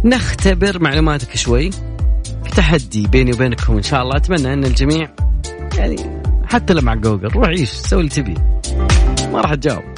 [0.05, 1.71] نختبر معلوماتك شوي.
[2.57, 5.11] تحدي بيني وبينكم إن شاء الله أتمنى أن الجميع
[5.79, 5.97] يعني
[6.45, 8.35] حتى لو مع جوجل روح عيش سوي اللي تبي.
[9.33, 9.96] ما راح تجاوب.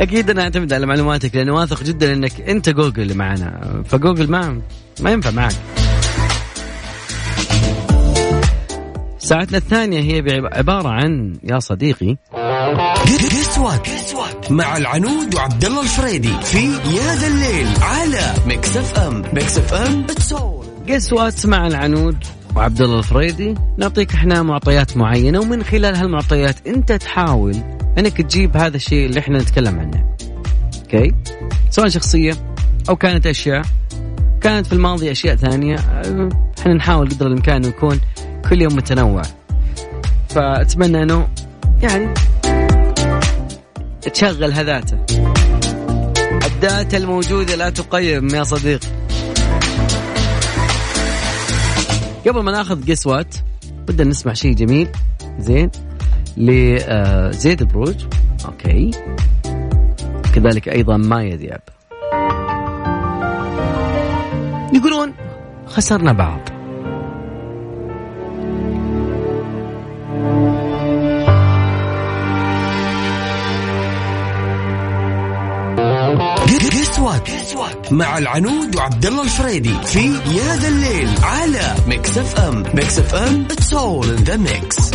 [0.00, 3.82] أكيد أنا أعتمد على معلوماتك لاني واثق جدا إنك أنت جوجل معنا.
[3.84, 4.60] فجوجل ما
[5.00, 5.54] ما ينفع معك.
[9.18, 12.16] ساعتنا الثانية هي عبارة عن يا صديقي.
[13.84, 20.06] قسوات مع العنود وعبد الله الفريدي في يا ذا الليل على Mix FM Mix FM
[20.88, 22.16] Guess What مع العنود
[22.56, 23.54] وعبد الله الفريدي.
[23.78, 29.38] نعطيك إحنا معطيات معينة ومن خلال هالمعطيات أنت تحاول إنك تجيب هذا الشيء اللي إحنا
[29.38, 30.16] نتكلم عنه.
[30.82, 31.14] okay؟
[31.70, 32.32] سواء شخصية
[32.88, 33.62] أو كانت أشياء.
[34.40, 35.76] كانت في الماضي أشياء ثانية.
[36.58, 38.00] إحنا نحاول قدر الإمكان يكون
[38.50, 39.22] كل يوم متنوع.
[40.28, 41.28] فأتمنى أنه
[41.82, 42.14] يعني
[44.02, 44.98] تشغل هال data.
[46.46, 48.88] ال data الموجودة لا تقيم يا صديقي
[52.26, 53.34] قبل ما ناخذ قسوات
[53.88, 54.88] بدنا نسمع شيء جميل.
[55.38, 55.70] زين؟
[56.36, 58.04] لزيد بروج.
[58.44, 58.90] أوكي.
[60.34, 61.60] كذلك أيضا مايا دياب
[64.72, 65.12] يقولون
[65.66, 66.40] خسرنا بعض.
[77.90, 83.74] مع العنود وعبد الله الفريدي في يا ذا الليل على Mix FM Mix FM it's
[83.74, 84.90] all in the mix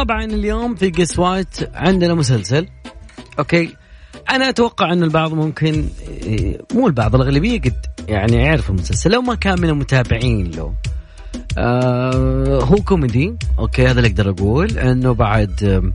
[0.00, 2.68] طبعا اليوم في Guess What عندنا مسلسل.
[3.38, 3.76] okay.
[4.30, 9.34] أنا أتوقع ان البعض ممكن إيه، مو البعض الأغلبية قد يعني يعرف المسلسل لو ما
[9.34, 10.74] كان من المتابعين له.
[11.58, 13.34] آه هو كوميدي.
[13.58, 14.78] okay هذا اللي أقدر أقول.
[14.78, 15.92] إنه بعد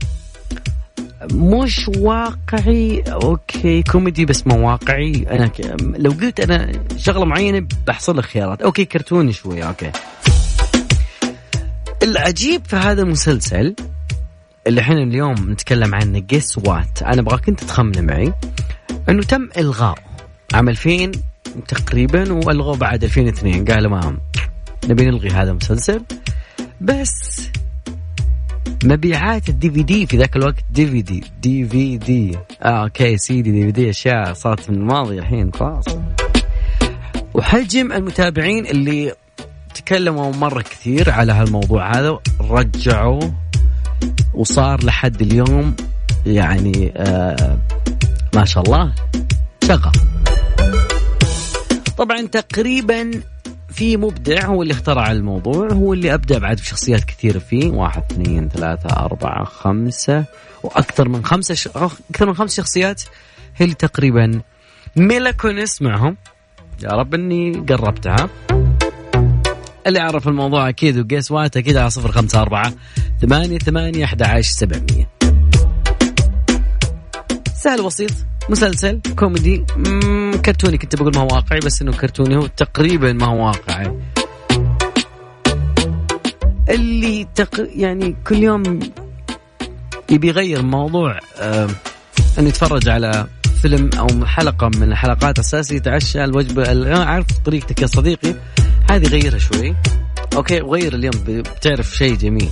[1.32, 3.02] مش واقعي.
[3.02, 5.26] okay كوميدي بس مو واقعي.
[5.32, 5.52] أنا.
[5.80, 8.62] لو قلت أنا شغلة معينة بحصل لك خيارات.
[8.62, 9.92] أوكي كرتوني شوي okay.
[12.04, 13.76] العجيب في هذا المسلسل
[14.68, 18.34] اللي إحنا اليوم نتكلم عنه guess what أنا أبغاك أنت تخمن معي
[19.10, 19.96] إنه تم إلغاء
[20.54, 21.12] عام 2000
[21.68, 24.18] تقريبا وألغوا بعد 2002 قالوا ما
[24.88, 26.02] نبي نلغي هذا المسلسل.
[26.82, 27.50] بس
[28.84, 33.52] مبيعات ال DVD في ذاك الوقت دي في دي دي في دي آه okay CD
[33.52, 35.86] DVD أشياء صارت من الماضي الحين خلاص.
[37.34, 39.14] وحجم المتابعين اللي
[39.74, 43.22] تكلموا مرة كثير على هالموضوع هذا رجعوا
[44.34, 45.76] وصار لحد اليوم
[46.26, 47.58] يعني آه
[48.36, 48.94] ما شاء الله
[49.64, 49.92] شغل
[51.98, 53.12] طبعا تقريبا
[53.70, 57.70] في مبدع هو اللي اخترع الموضوع هو اللي أبدع بعد بشخصيات كثيرة فيه.
[57.70, 60.26] واحد اثنين ثلاثة أربعة خمسة
[60.64, 61.68] وأكثر من خمسة ش...
[61.68, 63.02] أكثر من خمس شخصيات
[63.56, 64.42] هي اللي تقريبا
[64.96, 66.18] ميلا كونس معهم.
[66.84, 68.30] يا رب إني قربتها.
[69.88, 72.74] اللي يعرف الموضوع أكيد و guess what أكيد على صفر خمسة أربعة
[73.22, 75.10] ثمانية ثمانية أحد عشر سبعمية.
[77.56, 78.12] سهل بسيط
[78.50, 79.66] مسلسل كوميدي.
[80.46, 84.00] كرتوني كنت بقول ما هو واقعي بس إنه كرتوني هو تقريبا ما هو واقعي.
[86.70, 87.68] اللي تق...
[87.76, 88.80] يعني كل يوم
[90.10, 91.70] يبي يغير موضوع آه
[92.40, 93.28] إنه يتفرج على
[93.62, 98.36] فيلم أو حلقة من الحلقات أساس يتعشى الوجبة عارف طريقتك يا صديقي.
[98.90, 99.76] هذه غيرها شوي.
[100.36, 102.50] okay وغير اليوم بتعرف شيء جميل.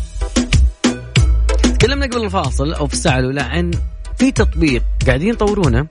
[1.64, 3.72] تكلمنا قبل الفاصل أو في الساعة الأولى عن
[4.18, 5.88] في تطبيق قاعدين يطورونه.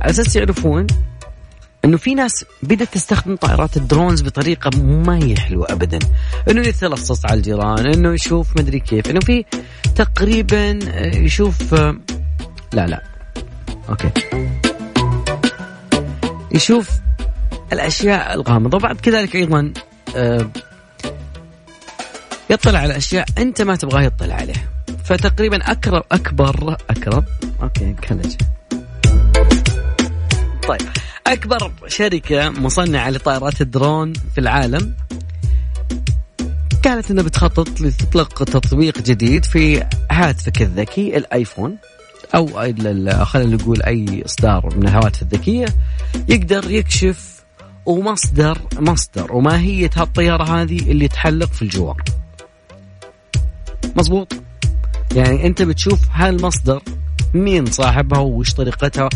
[0.00, 0.86] على أساس يعرفون
[1.84, 5.98] إنه في ناس بدأت تستخدم طائرات ال drones بطريقة ما هي حلوة ابدا.
[6.50, 9.44] إنه يتلصص على الجيران إنه يشوف مدري كيف إنه في
[9.94, 10.78] تقريبا
[11.14, 11.74] يشوف
[12.72, 13.02] لا لا.
[13.88, 14.10] okay.
[16.52, 16.90] يشوف
[17.72, 18.76] الأشياء الغامضة.
[18.76, 19.72] وبعد كذلك أيضا
[20.16, 20.50] آه،
[22.50, 24.68] يطلع على أشياء أنت ما تبغاه يطلع عليها.
[25.04, 27.24] فتقريبا اكبر أكبر اكبر
[27.62, 28.34] okay king
[30.68, 30.88] طيب
[31.26, 34.94] أكبر شركة مصنعة لطائرات الدرون في العالم
[36.84, 41.76] قالت إنها بتخطط لتطلق تطبيق جديد في هاتفك الذكي الآيفون.
[42.34, 42.46] أو
[43.24, 45.66] خلينا نقول أي إصدار من الهواتف الذكية
[46.28, 47.35] يقدر يكشف
[47.86, 52.02] ومصدر مصدر وماهيه هالطيارة هذه اللي تحلق في الجوار.
[53.96, 54.32] مزبوط؟
[55.14, 56.82] يعني أنت بتشوف هالمصدر
[57.34, 59.08] مين صاحبها وش طريقتها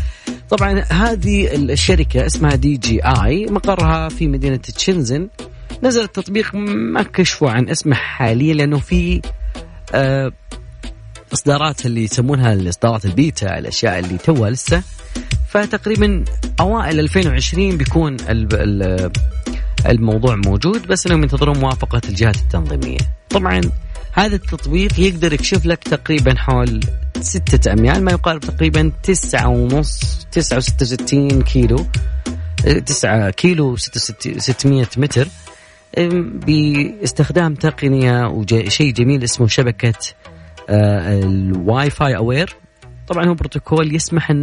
[0.50, 5.28] طبعا هذه الشركة اسمها DJI مقرها في مدينة شنزن
[5.82, 9.22] نزل التطبيق ما كشفوا عن اسمه حاليا لأنه في
[9.94, 10.32] آه
[11.32, 14.82] إصدارات اللي يسمونها الاصدارات البيتا الأشياء اللي توها لسه
[15.50, 16.24] فتقريبا
[16.60, 18.16] أوائل 2020 بيكون
[19.86, 22.98] الموضوع موجود بس إنهم ينتظرون موافقة الجهات التنظيمية.
[23.30, 23.60] طبعا
[24.12, 26.80] هذا التطبيق يقدر يكشف لك تقريبا حول
[27.20, 31.86] ستة أميال ما يقارب تقريبا تسعة ونص تسعة وستة وستين كيلو
[32.86, 33.76] تسعة كيلو
[34.36, 35.28] ستمية متر
[36.46, 39.94] باستخدام تقنية وشيء جميل اسمه شبكة
[40.68, 42.56] ال Wi-Fi Aware
[43.08, 44.34] طبعا هو بروتوكول يسمح آه،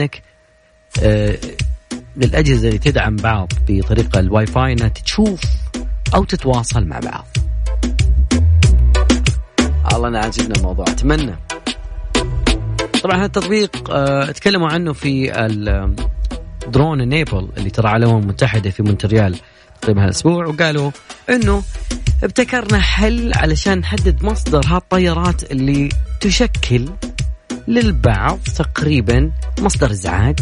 [2.18, 5.42] للأجهزة اللي تدعم بعض بطريقة الواي فاي إنها تشوف
[6.16, 7.28] أو تتواصل مع بعض.
[9.94, 11.36] الله انا عاجبنا الموضوع أتمنى.
[13.04, 15.32] طبعا هذا التطبيق آه تكلموا عنه في
[16.68, 19.36] Drone Enable اللي ترعاه الأمم المتحدة في مونتريال
[19.82, 20.92] تقريبا هالاسبوع وقالوا
[21.30, 21.64] إنه
[22.24, 25.90] ابتكرنا حل علشان نحدد مصدر هالطيارات اللي
[26.22, 26.90] تشكل
[27.68, 30.40] للبعض تقريبا مصدر إزعاج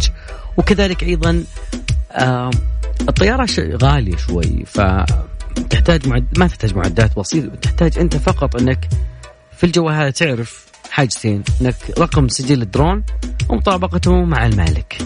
[0.58, 1.44] وكذلك أيضا
[3.10, 3.48] الطيارة
[3.82, 6.26] غالية شوي فتحتاج معد...
[6.38, 8.90] ما تحتاج معدات بسيطة تحتاج أنت فقط أنك
[9.58, 13.04] في الجوال هذا تعرف حاجتين أنك رقم سجل الدرون
[13.50, 14.98] ومطابقته مع المالك.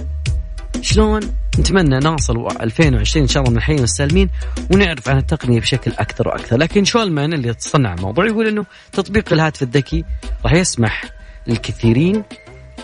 [0.82, 1.22] شلون؟
[1.60, 4.30] نتمنى نوصل 2020 إن شاء الله من الحين والسالمين
[4.74, 9.64] ونعرف عن التقنية بشكل أكثر وأكثر، لكن شولمان اللي تصنع الموضوع يقول إنه تطبيق الهاتف
[9.64, 10.06] الذكي
[10.46, 11.04] راح يسمح
[11.48, 12.24] للكثيرين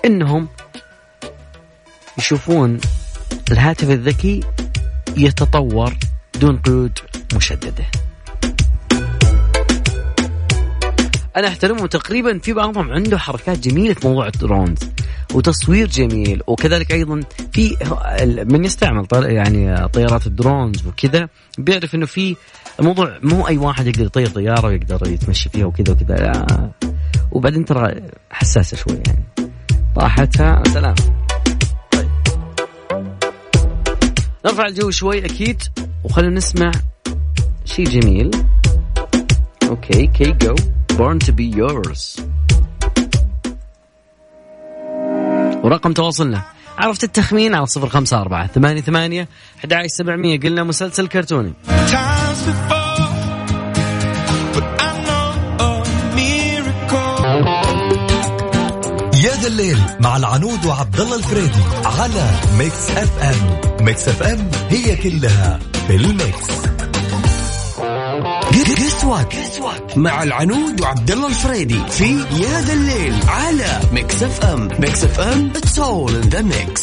[0.05, 0.47] إنهم
[2.17, 2.79] يشوفون
[3.51, 4.43] الهاتف الذكي
[5.17, 5.93] يتطور
[6.41, 6.99] دون قيود
[7.35, 7.85] مشددة.
[11.37, 14.79] أنا احترمهم تقريبا في بعضهم عنده حركات جميلة في موضوع الدرونز
[15.33, 17.75] وتصوير جميل وكذلك أيضا في
[18.49, 22.35] من يستعمل يعني طيارات ال drones وكذا بيعرف إنه في
[22.79, 26.45] الموضوع مو أي واحد يقدر يطير طيارة ويقدر يتمشي فيها وكذا وكذا
[27.31, 28.01] وبعدين ترى
[28.31, 29.25] حساسة شوي يعني.
[29.95, 30.95] طاحتها سلام.
[34.45, 35.61] نرفع الجو شوي أكيد
[36.03, 36.71] وخلونا نسمع
[37.65, 38.31] شيء جميل.
[39.63, 40.55] okay Kygo
[40.91, 42.21] born to be yours.
[45.63, 46.41] ورقم تواصلنا.
[46.77, 49.27] عرفت التخمين؟ على صفر خمسة أربعة ثمانية ثمانية
[49.87, 50.39] سبعمية.
[50.39, 51.53] قلنا مسلسل كرتوني.
[59.45, 63.85] يا ذا الليل مع العنود وعبد الله الفريدي على Mix FM.
[63.85, 66.47] Mix FM هي كلها في ال mix.
[69.23, 74.67] قسوة مع العنود وعبد الله الفريدي في يا ذا الليل على Mix FM.
[74.79, 76.81] Mix FM it's all in the mix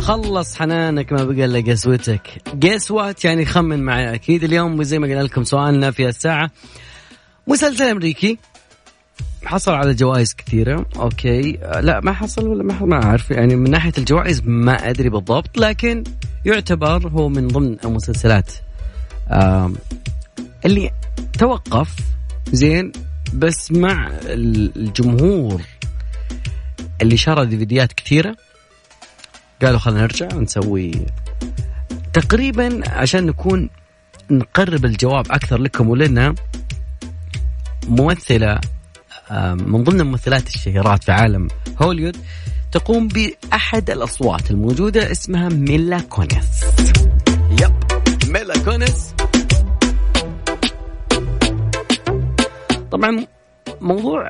[0.00, 4.44] خلص حنانك ما بقى إلا قسوتك قسوات يعني خمن معي أكيد.
[4.44, 6.50] اليوم زي ما قلنا لكم سؤالنا في الساعة.
[7.46, 8.38] مسلسل أمريكي.
[9.44, 11.58] حصل على جوائز كثيرة okay.
[11.80, 13.30] لا ما حصل ولا ما ما أعرف.
[13.30, 16.04] يعني من ناحية الجوائز ما أدري بالضبط لكن
[16.44, 18.52] يعتبر هو من ضمن المسلسلات
[20.64, 20.90] اللي
[21.38, 21.96] توقف
[22.52, 22.92] زين
[23.34, 25.62] بس مع الجمهور
[27.02, 28.36] اللي شرى ديفيديات كثيرة.
[29.62, 30.92] قالوا خلينا نرجع ونسوي
[32.12, 33.70] تقريبا عشان نكون
[34.30, 36.34] نقرب الجواب أكثر لكم ولنا
[37.88, 38.60] ممثلة
[39.54, 41.48] من ضمن الممثلات الشهيرات في عالم
[41.82, 42.16] هوليوود
[42.72, 46.64] تقوم بأحد الأصوات الموجودة اسمها ميلا كونيس.
[47.50, 47.72] يب
[48.28, 49.14] ميلا كونيس.
[52.90, 53.26] طبعا
[53.80, 54.28] موضوع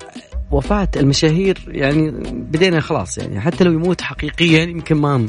[0.50, 5.28] وفاة المشاهير يعني بدينا خلاص يعني حتى لو يموت حقيقيا يمكن ما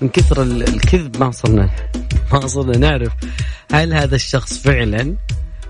[0.00, 1.70] من كثر الكذب ما صرنا
[2.32, 3.12] ما صرنا نعرف
[3.72, 5.14] هل هذا الشخص فعلا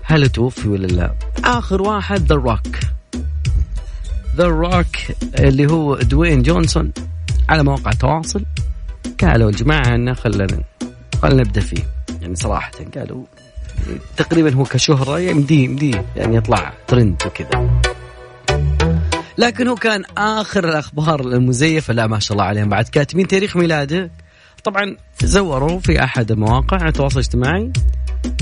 [0.03, 1.15] هل توفي ولا لا.
[1.43, 2.77] آخر واحد The Rock
[4.35, 4.95] The Rock
[5.39, 6.91] اللي هو دوين جونسون
[7.49, 8.45] على مواقع التواصل.
[9.21, 10.47] قالوا الجماعة أنه خلنا
[11.21, 11.83] خلنا نبدأ فيه.
[12.21, 13.23] يعني صراحة قالوا
[14.17, 17.69] تقريبا هو كشهرة يمديه يمديه يعني يطلع ترند وكذا.
[19.37, 24.11] لكن هو كان آخر الأخبار المزيفة لا ما شاء الله عليهم بعد كاتبين تاريخ ميلاده
[24.63, 27.71] طبعا زوروا في أحد المواقع التواصل الاجتماعي.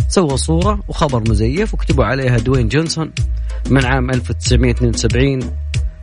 [0.07, 3.11] سووا صورة وخبر مزيف وكتبوا عليها دوين جونسون
[3.69, 5.51] من عام 1972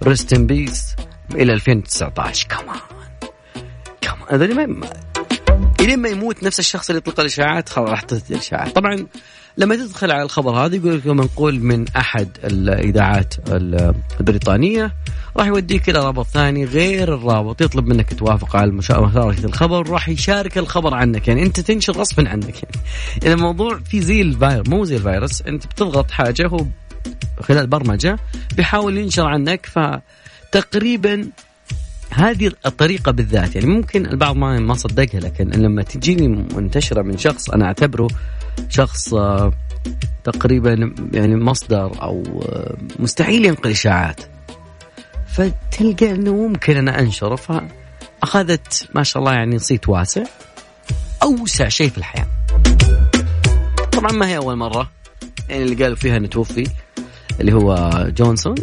[0.03, 0.97] rest in peace
[1.35, 2.81] إلى 2019 كمان
[4.01, 4.91] كمان هذول ما
[5.81, 9.07] إلين ما يموت نفس الشخص اللي يطلق الإشاعات خلاص راح تنتهي الاشاعات طبعا
[9.59, 14.95] لما تدخل على الخبر هذا يقول لك منقول من أحد الإذاعات البريطانية
[15.37, 20.59] راح يوديك إلى رابط ثاني غير الرابط يطلب منك توافق على مشاركة الخبر راح يشارك
[20.59, 22.77] الخبر عنك يعني أنت تنشر غصبا عنك يعني,
[23.23, 26.67] يعني الموضوع في زي الفيروس مو زي الفيروس أنت بتضغط حاجة هو
[27.41, 28.19] خلال برمجة
[28.57, 31.31] بيحاول ينشر عنك فتقريبا
[32.11, 37.51] هذه الطريقة بالذات يعني ممكن البعض ما ما صدقها لكن لما تجيني منتشرة من شخص
[37.51, 38.09] أنا أعتبره
[38.69, 39.53] شخص آه،
[40.25, 44.21] تقريبا يعني مصدر أو آه، مستحيل ينقل إشاعات.
[45.29, 50.25] فتلقى أنه ممكن أنا أنشره فأخذت ما شاء الله يعني صيت واسع
[51.23, 52.27] أوسع شيء في الحياة.
[53.93, 54.91] طبعا ما هي أول مرة
[55.49, 56.71] يعني اللي قالوا فيها أنه توفي
[57.41, 58.55] اللي هو جونسون.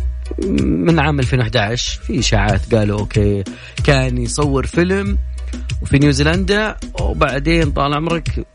[0.49, 3.43] من عام 2011 في إشاعات قالوا okay
[3.83, 5.17] كان يصور فيلم
[5.81, 8.45] وفي نيوزيلندا وبعدين طال عمرك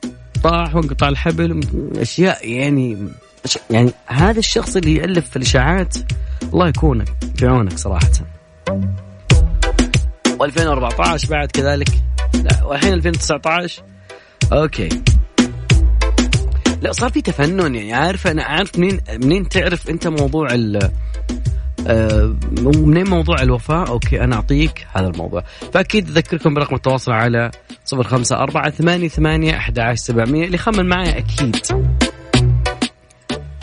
[0.42, 1.60] طاح وانقطع الحبل
[1.96, 3.08] أشياء يعني
[3.70, 5.96] يعني هذا الشخص اللي يألف في الإشاعات
[6.42, 8.10] الله يكونك في عونك صراحة
[10.28, 11.88] و2014 بعد كذلك
[12.34, 13.82] لا والحين 2019
[14.52, 14.88] okay.
[16.82, 20.90] لا صار في تفنن يعني عارف أنا عارف منين منين تعرف أنت موضوع ال
[22.76, 25.44] منين موضوع الوفاة okay أنا أعطيك هذا الموضوع.
[25.72, 27.50] فأكيد أذكركم برقم التواصل على
[27.84, 30.44] صفر خمسة أربعة ثمانية ثمانية أحد عشر سبعمية.
[30.44, 31.56] اللي خمن معي أكيد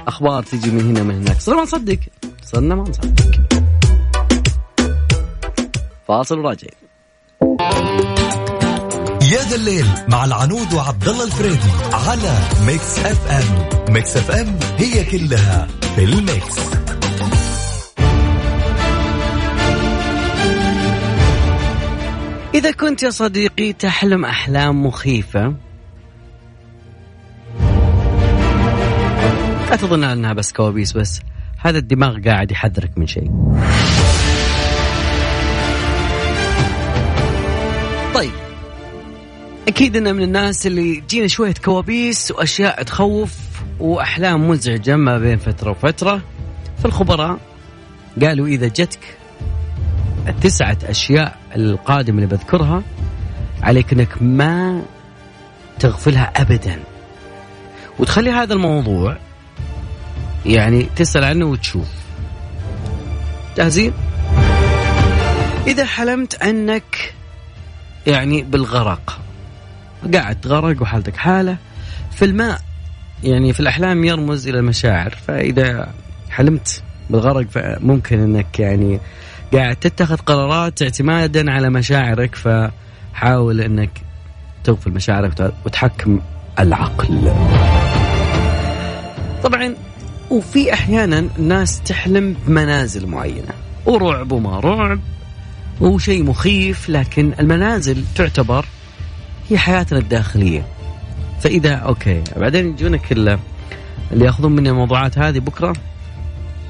[0.08, 1.40] أخبار تجي من هنا من هناك.
[1.40, 2.00] صرنا ما نصدق.
[2.44, 3.38] صرنا ما نصدق.
[6.08, 6.74] فاصل وراجعين.
[9.32, 13.94] يا ذا الليل مع العنود وعبد الله الفريدي على Mix FM.
[13.94, 16.67] Mix FM هي كلها في ال mix.
[22.58, 25.56] إذا كنت يا صديقي تحلم أحلام مخيفة
[29.70, 31.22] لا تظن أنها بس كوابيس بس
[31.58, 33.32] هذا الدماغ قاعد يحذرك من شيء.
[38.14, 38.32] طيب
[39.68, 43.36] أكيد أنا من الناس اللي تجينا شوية كوابيس وأشياء تخوف
[43.80, 46.22] وأحلام مزعجة ما بين فترة وفترة.
[46.84, 47.40] فالخبراء
[48.22, 49.18] قالوا إذا جتك
[50.28, 52.84] التسعة أشياء القادمة اللي بذكرها
[53.62, 54.82] عليك أنك ما
[55.80, 56.80] تغفلها أبدا
[58.00, 59.18] وتخلي هذا الموضوع
[60.46, 61.88] يعني تسأل عنه وتشوف
[63.58, 63.94] جاهزين؟
[65.68, 67.14] إذا حلمت أنك
[68.08, 69.20] يعني بالغرق
[70.14, 71.58] قاعد تغرق وحالتك حالة
[72.12, 72.62] في الماء
[73.24, 75.94] يعني في الأحلام يرمز إلى المشاعر فإذا
[76.30, 79.00] حلمت بالغرق فممكن أنك يعني
[79.54, 83.90] قاعد تتخذ قرارات اعتمادا على مشاعرك فحاول أنك
[84.64, 86.20] تغفل مشاعرك وتحكم
[86.60, 87.34] العقل.
[89.44, 89.76] طبعا
[90.30, 93.54] وفي أحيانا ناس تحلم بمنازل معينة
[93.86, 95.00] ورعب وما رعب
[95.82, 98.66] وشيء مخيف لكن المنازل تعتبر
[99.50, 100.66] هي حياتنا الداخلية.
[101.42, 103.40] فإذا أوكي بعدين يجونك اللي
[104.12, 105.74] يأخذون مني الموضوعات هذه بكرة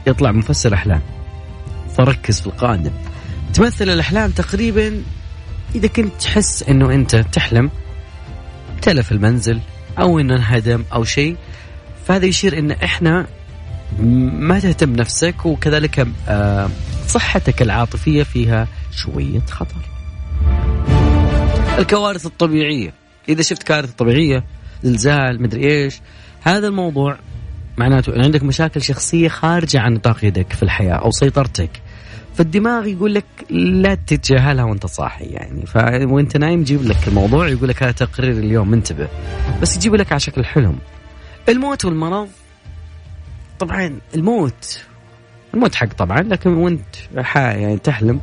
[0.08, 1.02] يطلع مفسر أحلام.
[1.98, 2.92] فركز في القادم.
[3.54, 5.04] تمثل الأحلام تقريبا
[5.76, 7.70] إذا كنت تحس أنه أنت تحلم
[8.82, 9.60] تلف المنزل
[10.00, 11.36] أو أنه انهدم أو شيء
[12.06, 13.28] فهذا يشير أن إحنا
[14.00, 16.70] ما تهتم نفسك وكذلك آه،
[17.08, 19.82] صحتك العاطفية فيها شوية خطر.
[21.80, 22.94] الكوارث الطبيعية.
[23.30, 24.44] إذا شفت كارثة طبيعية
[24.84, 26.02] زلزال مدري إيش
[26.42, 27.18] هذا الموضوع
[27.78, 31.70] معناته أن عندك مشاكل شخصية خارجة عن نطاق يدك في الحياة أو سيطرتك.
[32.38, 35.66] فالدماغ يقول لك لا تتجاهلها وانت صاحي يعني.
[35.66, 35.76] ف
[36.12, 39.08] وانت نايم يجيب لك الموضوع يقول لك هذا تقرير اليوم انتبه.
[39.62, 40.78] بس يجيب لك على شكل حلم.
[41.50, 42.30] الموت والمرض
[43.60, 44.80] طبعا الموت
[45.54, 46.96] الموت حق طبعا لكن وانت
[47.36, 48.22] يعني تحلم.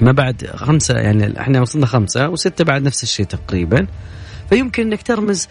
[0.00, 3.86] ما بعد خمسة يعني إحنا وصلنا خمسة وستة بعد نفس الشيء تقريبا.
[4.50, 5.48] فيمكن إنك ترمز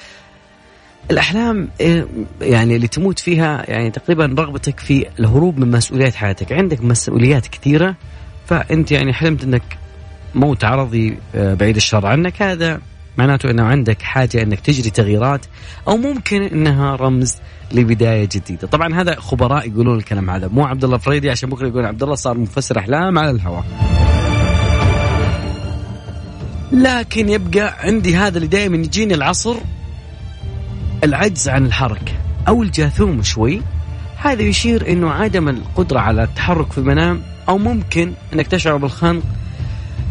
[1.12, 2.08] الأحلام إيه،
[2.41, 6.51] يعني اللي تموت فيها يعني تقريبا رغبتك في الهروب من مسؤوليات حياتك.
[6.51, 7.95] عندك مسؤوليات كثيرة
[8.45, 9.64] فأنت يعني حلمت إنك
[10.36, 12.41] موت عرضي آه، بعيد الشر عنك.
[12.41, 12.82] هذا
[13.18, 15.45] معناته إنه عندك حاجة إنك تجري تغييرات
[15.88, 17.36] أو ممكن إنها رمز
[17.72, 21.30] لبداية جديدة، طبعا هذا خبراء يقولون الكلام هذا مو عبد الله فريدي.
[21.30, 23.66] عشان بكرة يقول عبد الله صار مفسر أحلام على الهواء.
[26.72, 29.56] لكن يبقى عندي هذا اللي دائما يجيني العصر
[31.04, 32.14] العجز عن الحركة
[32.47, 33.62] أو الجاثوم شوي
[34.18, 39.24] هذا يشير أنه عدم القدرة على التحرك في المنام أو ممكن أنك تشعر بالخنق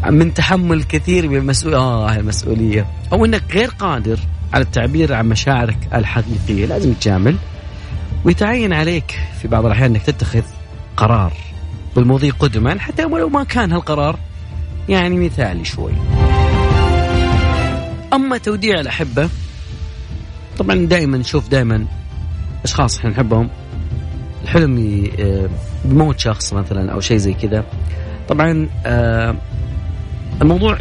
[0.09, 2.85] من تحمل كثير من المسؤولية آه المسؤولية.
[3.13, 4.19] أو أنك غير قادر
[4.53, 7.35] على التعبير عن مشاعرك الحقيقية لازم تجامل.
[8.25, 10.43] ويتعين عليك في بعض الأحيان إنك تتخذ
[10.97, 11.33] قرار.
[11.95, 14.19] بالمضي قدما حتى ولو ما كان هالقرار.
[14.89, 15.93] يعني مثالي شوي.
[18.13, 19.29] أما توديع الأحبة
[20.57, 21.85] طبعا دائما نشوف دائما
[22.63, 23.49] أشخاص إحنا نحبهم
[24.43, 25.49] الحلم آه،
[25.85, 27.65] بموت شخص مثلا أو شيء زي كذا
[28.27, 29.35] طبعا آه،
[30.41, 30.77] الموضوع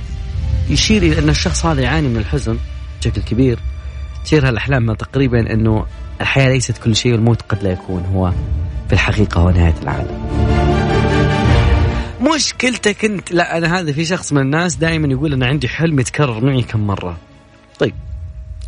[0.70, 2.58] يشير إلى أن الشخص هذا يعاني من الحزن
[3.00, 3.58] بشكل كبير
[4.24, 5.86] تشير هالأحلام تقريبا إنه
[6.20, 8.32] الحياة ليست كل شيء والموت قد لا يكون هو
[8.88, 10.22] في الحقيقة هو نهاية العالم.
[12.34, 16.44] مشكلتك أنت لا أنا هذا في شخص من الناس دائما يقول أنا عندي حلم يتكرر
[16.44, 17.16] معي كم مرة.
[17.78, 17.94] طيب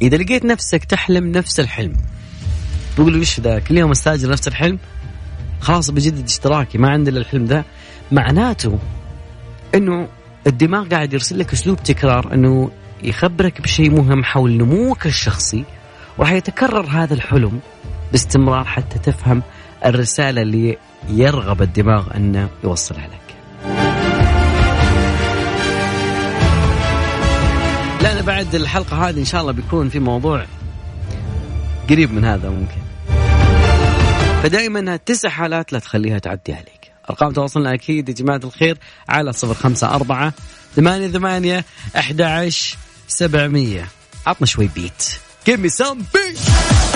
[0.03, 1.93] إذا لقيت نفسك تحلم نفس الحلم
[2.97, 4.79] تقول وش ذا؟ كل يوم أستأجر نفس الحلم
[5.61, 7.65] خلاص بجدد اشتراكي ما عندي إلا الحلم ذا.
[8.13, 8.79] معناته
[9.75, 10.09] إنه
[10.47, 12.71] الدماغ قاعد يرسل لك أسلوب تكرار إنه
[13.03, 15.65] يخبرك بشيء مهم حول نموك الشخصي
[16.19, 17.61] وحيتكرر هذا الحلم
[18.13, 19.43] باستمرار حتى تفهم
[19.85, 20.77] الرسالة اللي
[21.09, 23.24] يرغب الدماغ أنه يوصلها لك.
[28.05, 30.47] لا أنا بعد الحلقة هذه إن شاء الله بيكون في موضوع
[31.91, 32.77] قريب من هذا ممكن.
[34.43, 36.93] فدائما تسع حالات لا تخليها تعدي عليك.
[37.11, 38.79] أرقام تواصلنا أكيد يا جماعة الخير
[39.09, 40.33] على صفر خمسة أربعة
[40.77, 41.65] ثمانية ثمانية
[41.97, 42.77] أحد عشر
[43.09, 43.89] سبعمية.
[44.27, 45.03] عطنا شوي بيت
[45.47, 46.94] Give me some beat.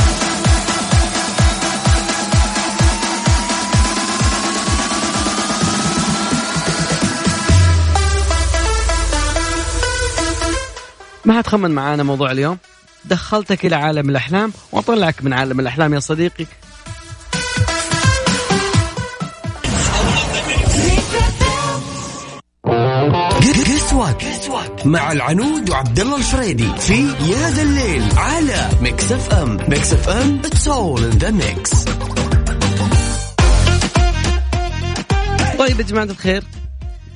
[11.29, 12.59] ما حتخمن معانا موضوع اليوم؟
[13.05, 16.47] دخلتك إلى عالم الأحلام وأطلعك من عالم الأحلام يا صديقي.
[24.85, 30.69] مع العنود وعبد الله الفريدي في يا ذا الليل على Mix FM Mix FM it's
[30.69, 31.85] all in the mix
[35.59, 36.45] طيب يا جماعة الخير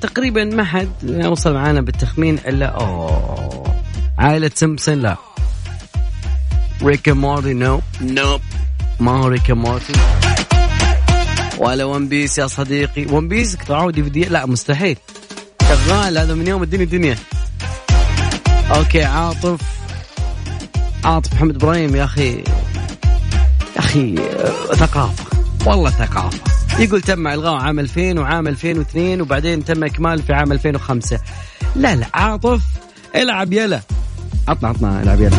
[0.00, 0.88] تقريبا ما حد
[1.24, 3.71] وصل معانا بالتخمين إلا أوه.
[4.22, 5.16] عائلة سمبسون لا.
[6.82, 8.40] Rick Morty no no
[9.00, 9.92] ما هو Rick Morty
[11.58, 13.06] ولا One Piece يا صديقي.
[13.06, 14.96] One Piece قطعوا DVD لا مستحيل.
[15.68, 17.16] شغال هذا من يوم الدنيا الدنيا.
[18.74, 19.60] okay عاطف.
[21.04, 22.36] عاطف محمد إبراهيم يا أخي.
[23.76, 24.16] يا أخي
[24.74, 25.24] ثقافة.
[25.66, 26.38] والله ثقافة.
[26.78, 31.20] يقول تم إلغاء عام 2000 وعام 2002 وبعدين تم إكمال في عام 2005
[31.76, 32.62] لا لا عاطف
[33.14, 33.80] العب يلا.
[34.48, 35.36] عطنا عطنا العب يلا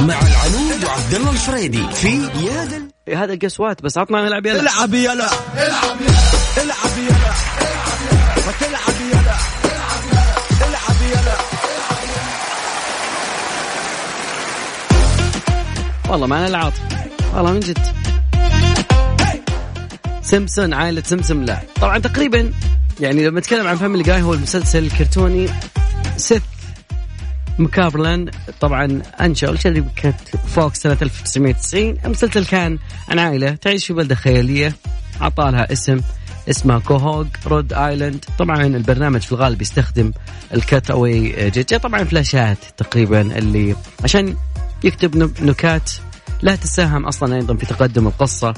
[0.00, 2.08] مع العنود وعبد الله الفريدي في
[2.46, 7.32] يا ذا هذا القسوات بس عطنا العب يلا العب يلا العب يلا العب يلا
[8.46, 9.34] ما تلعب يلا
[10.68, 11.36] العب يلا
[16.08, 16.80] والله ما العاطف
[17.34, 17.78] والله من جد.
[20.22, 21.58] سمسون عائلة سمسم لا.
[21.80, 22.52] طبعا تقريبا
[23.00, 25.46] يعني لما نتكلم عن Family Guy هو المسلسل الكرتوني
[26.16, 26.42] سيث
[27.58, 28.30] مكفارلان
[28.60, 30.14] طبعا أنشأ شركة
[30.46, 32.78] فوكس سنة 1990 المسلسل كان
[33.08, 34.76] عن عائلة تعيش في بلدة خيالية
[35.20, 36.00] عطالها اسم
[36.50, 38.24] اسمها كوهوغ رود آيلاند.
[38.38, 40.12] طبعا البرنامج في الغالب يستخدم
[40.54, 44.36] ال cutaway gag طبعا فلاشات تقريبا اللي عشان
[44.84, 45.90] يكتب نكات
[46.42, 48.54] لا تساهم أصلا أيضا في تقدم القصة.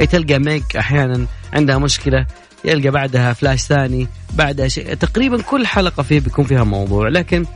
[0.00, 2.26] اي تلقى ميج أحيانا عندها مشكلة.
[2.64, 4.94] يلقى بعدها فلاش ثاني بعدها شيء.
[4.94, 7.46] تقريبا كل حلقة فيه بيكون فيها موضوع لكن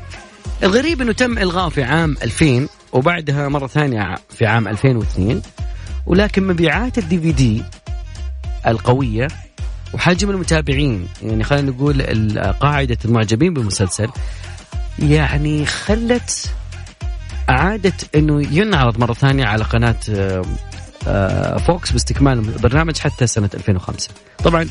[0.62, 5.42] الغريب إنه تم الغائه في عام 2000 وبعدها مرة ثانية في عام 2002
[6.06, 7.62] ولكن مبيعات ال DVD
[8.66, 9.28] القوية
[9.94, 12.02] وحجم المتابعين يعني خلينا نقول
[12.60, 14.08] قاعدة المعجبين بالمسلسل
[14.98, 16.50] يعني خلت
[17.50, 19.96] أعادت أنه ينعرض مرة ثانية على قناة
[21.66, 24.10] فوكس باستكمال البرنامج حتى سنة 2005
[24.44, 24.68] طبعا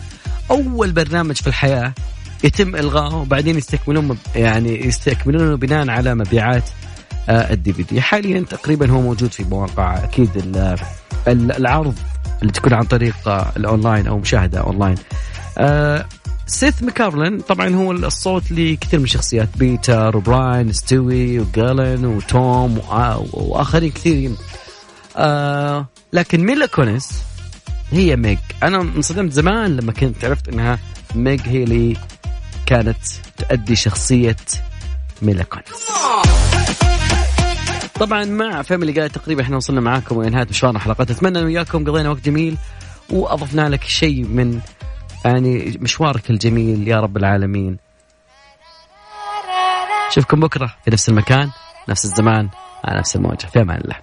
[0.52, 1.94] أول برنامج في الحياة
[2.44, 6.64] يتم إلغائه وبعدين يستكملون يعني يستكملونه بناء على مبيعات
[7.30, 10.30] آه، ال DVD حاليا تقريبا هو موجود في مواقع أكيد
[11.28, 11.96] العرض
[12.42, 13.16] اللي تكون عن طريق
[13.58, 14.96] الأونلاين أو مشاهدة أونلاين.
[15.58, 16.06] آه
[16.48, 22.82] سيث مكفارلن طبعا هو الصوت لكثير من الشخصيات بيتر وبراين ستوي وجلين وتوم
[23.34, 24.38] وآخرين كثيرين.
[25.18, 27.24] آه لكن ميلا كونس
[27.92, 30.80] هي ميج أنا انصدمت زمان لما كنت عرفت إنها
[31.16, 31.98] ميج هي اللي
[32.66, 32.98] كانت
[33.38, 34.36] تؤدي شخصية
[35.22, 35.90] ميلا كونس
[38.00, 42.10] طبعا مع Family Guy تقريبا إحنا وصلنا معاكم لنهايه مشوارنا حلقات أتمنى ان وياكم قضينا
[42.10, 42.58] وقت جميل
[43.10, 44.60] وأضفنا لك شيء من
[45.26, 47.78] يعني مشوارك الجميل يا رب العالمين.
[50.10, 51.52] اشوفكم بكرة في نفس المكان
[51.90, 52.50] نفس الزمان
[52.86, 53.46] على نفس الموجة.
[53.46, 53.96] في أمان الله.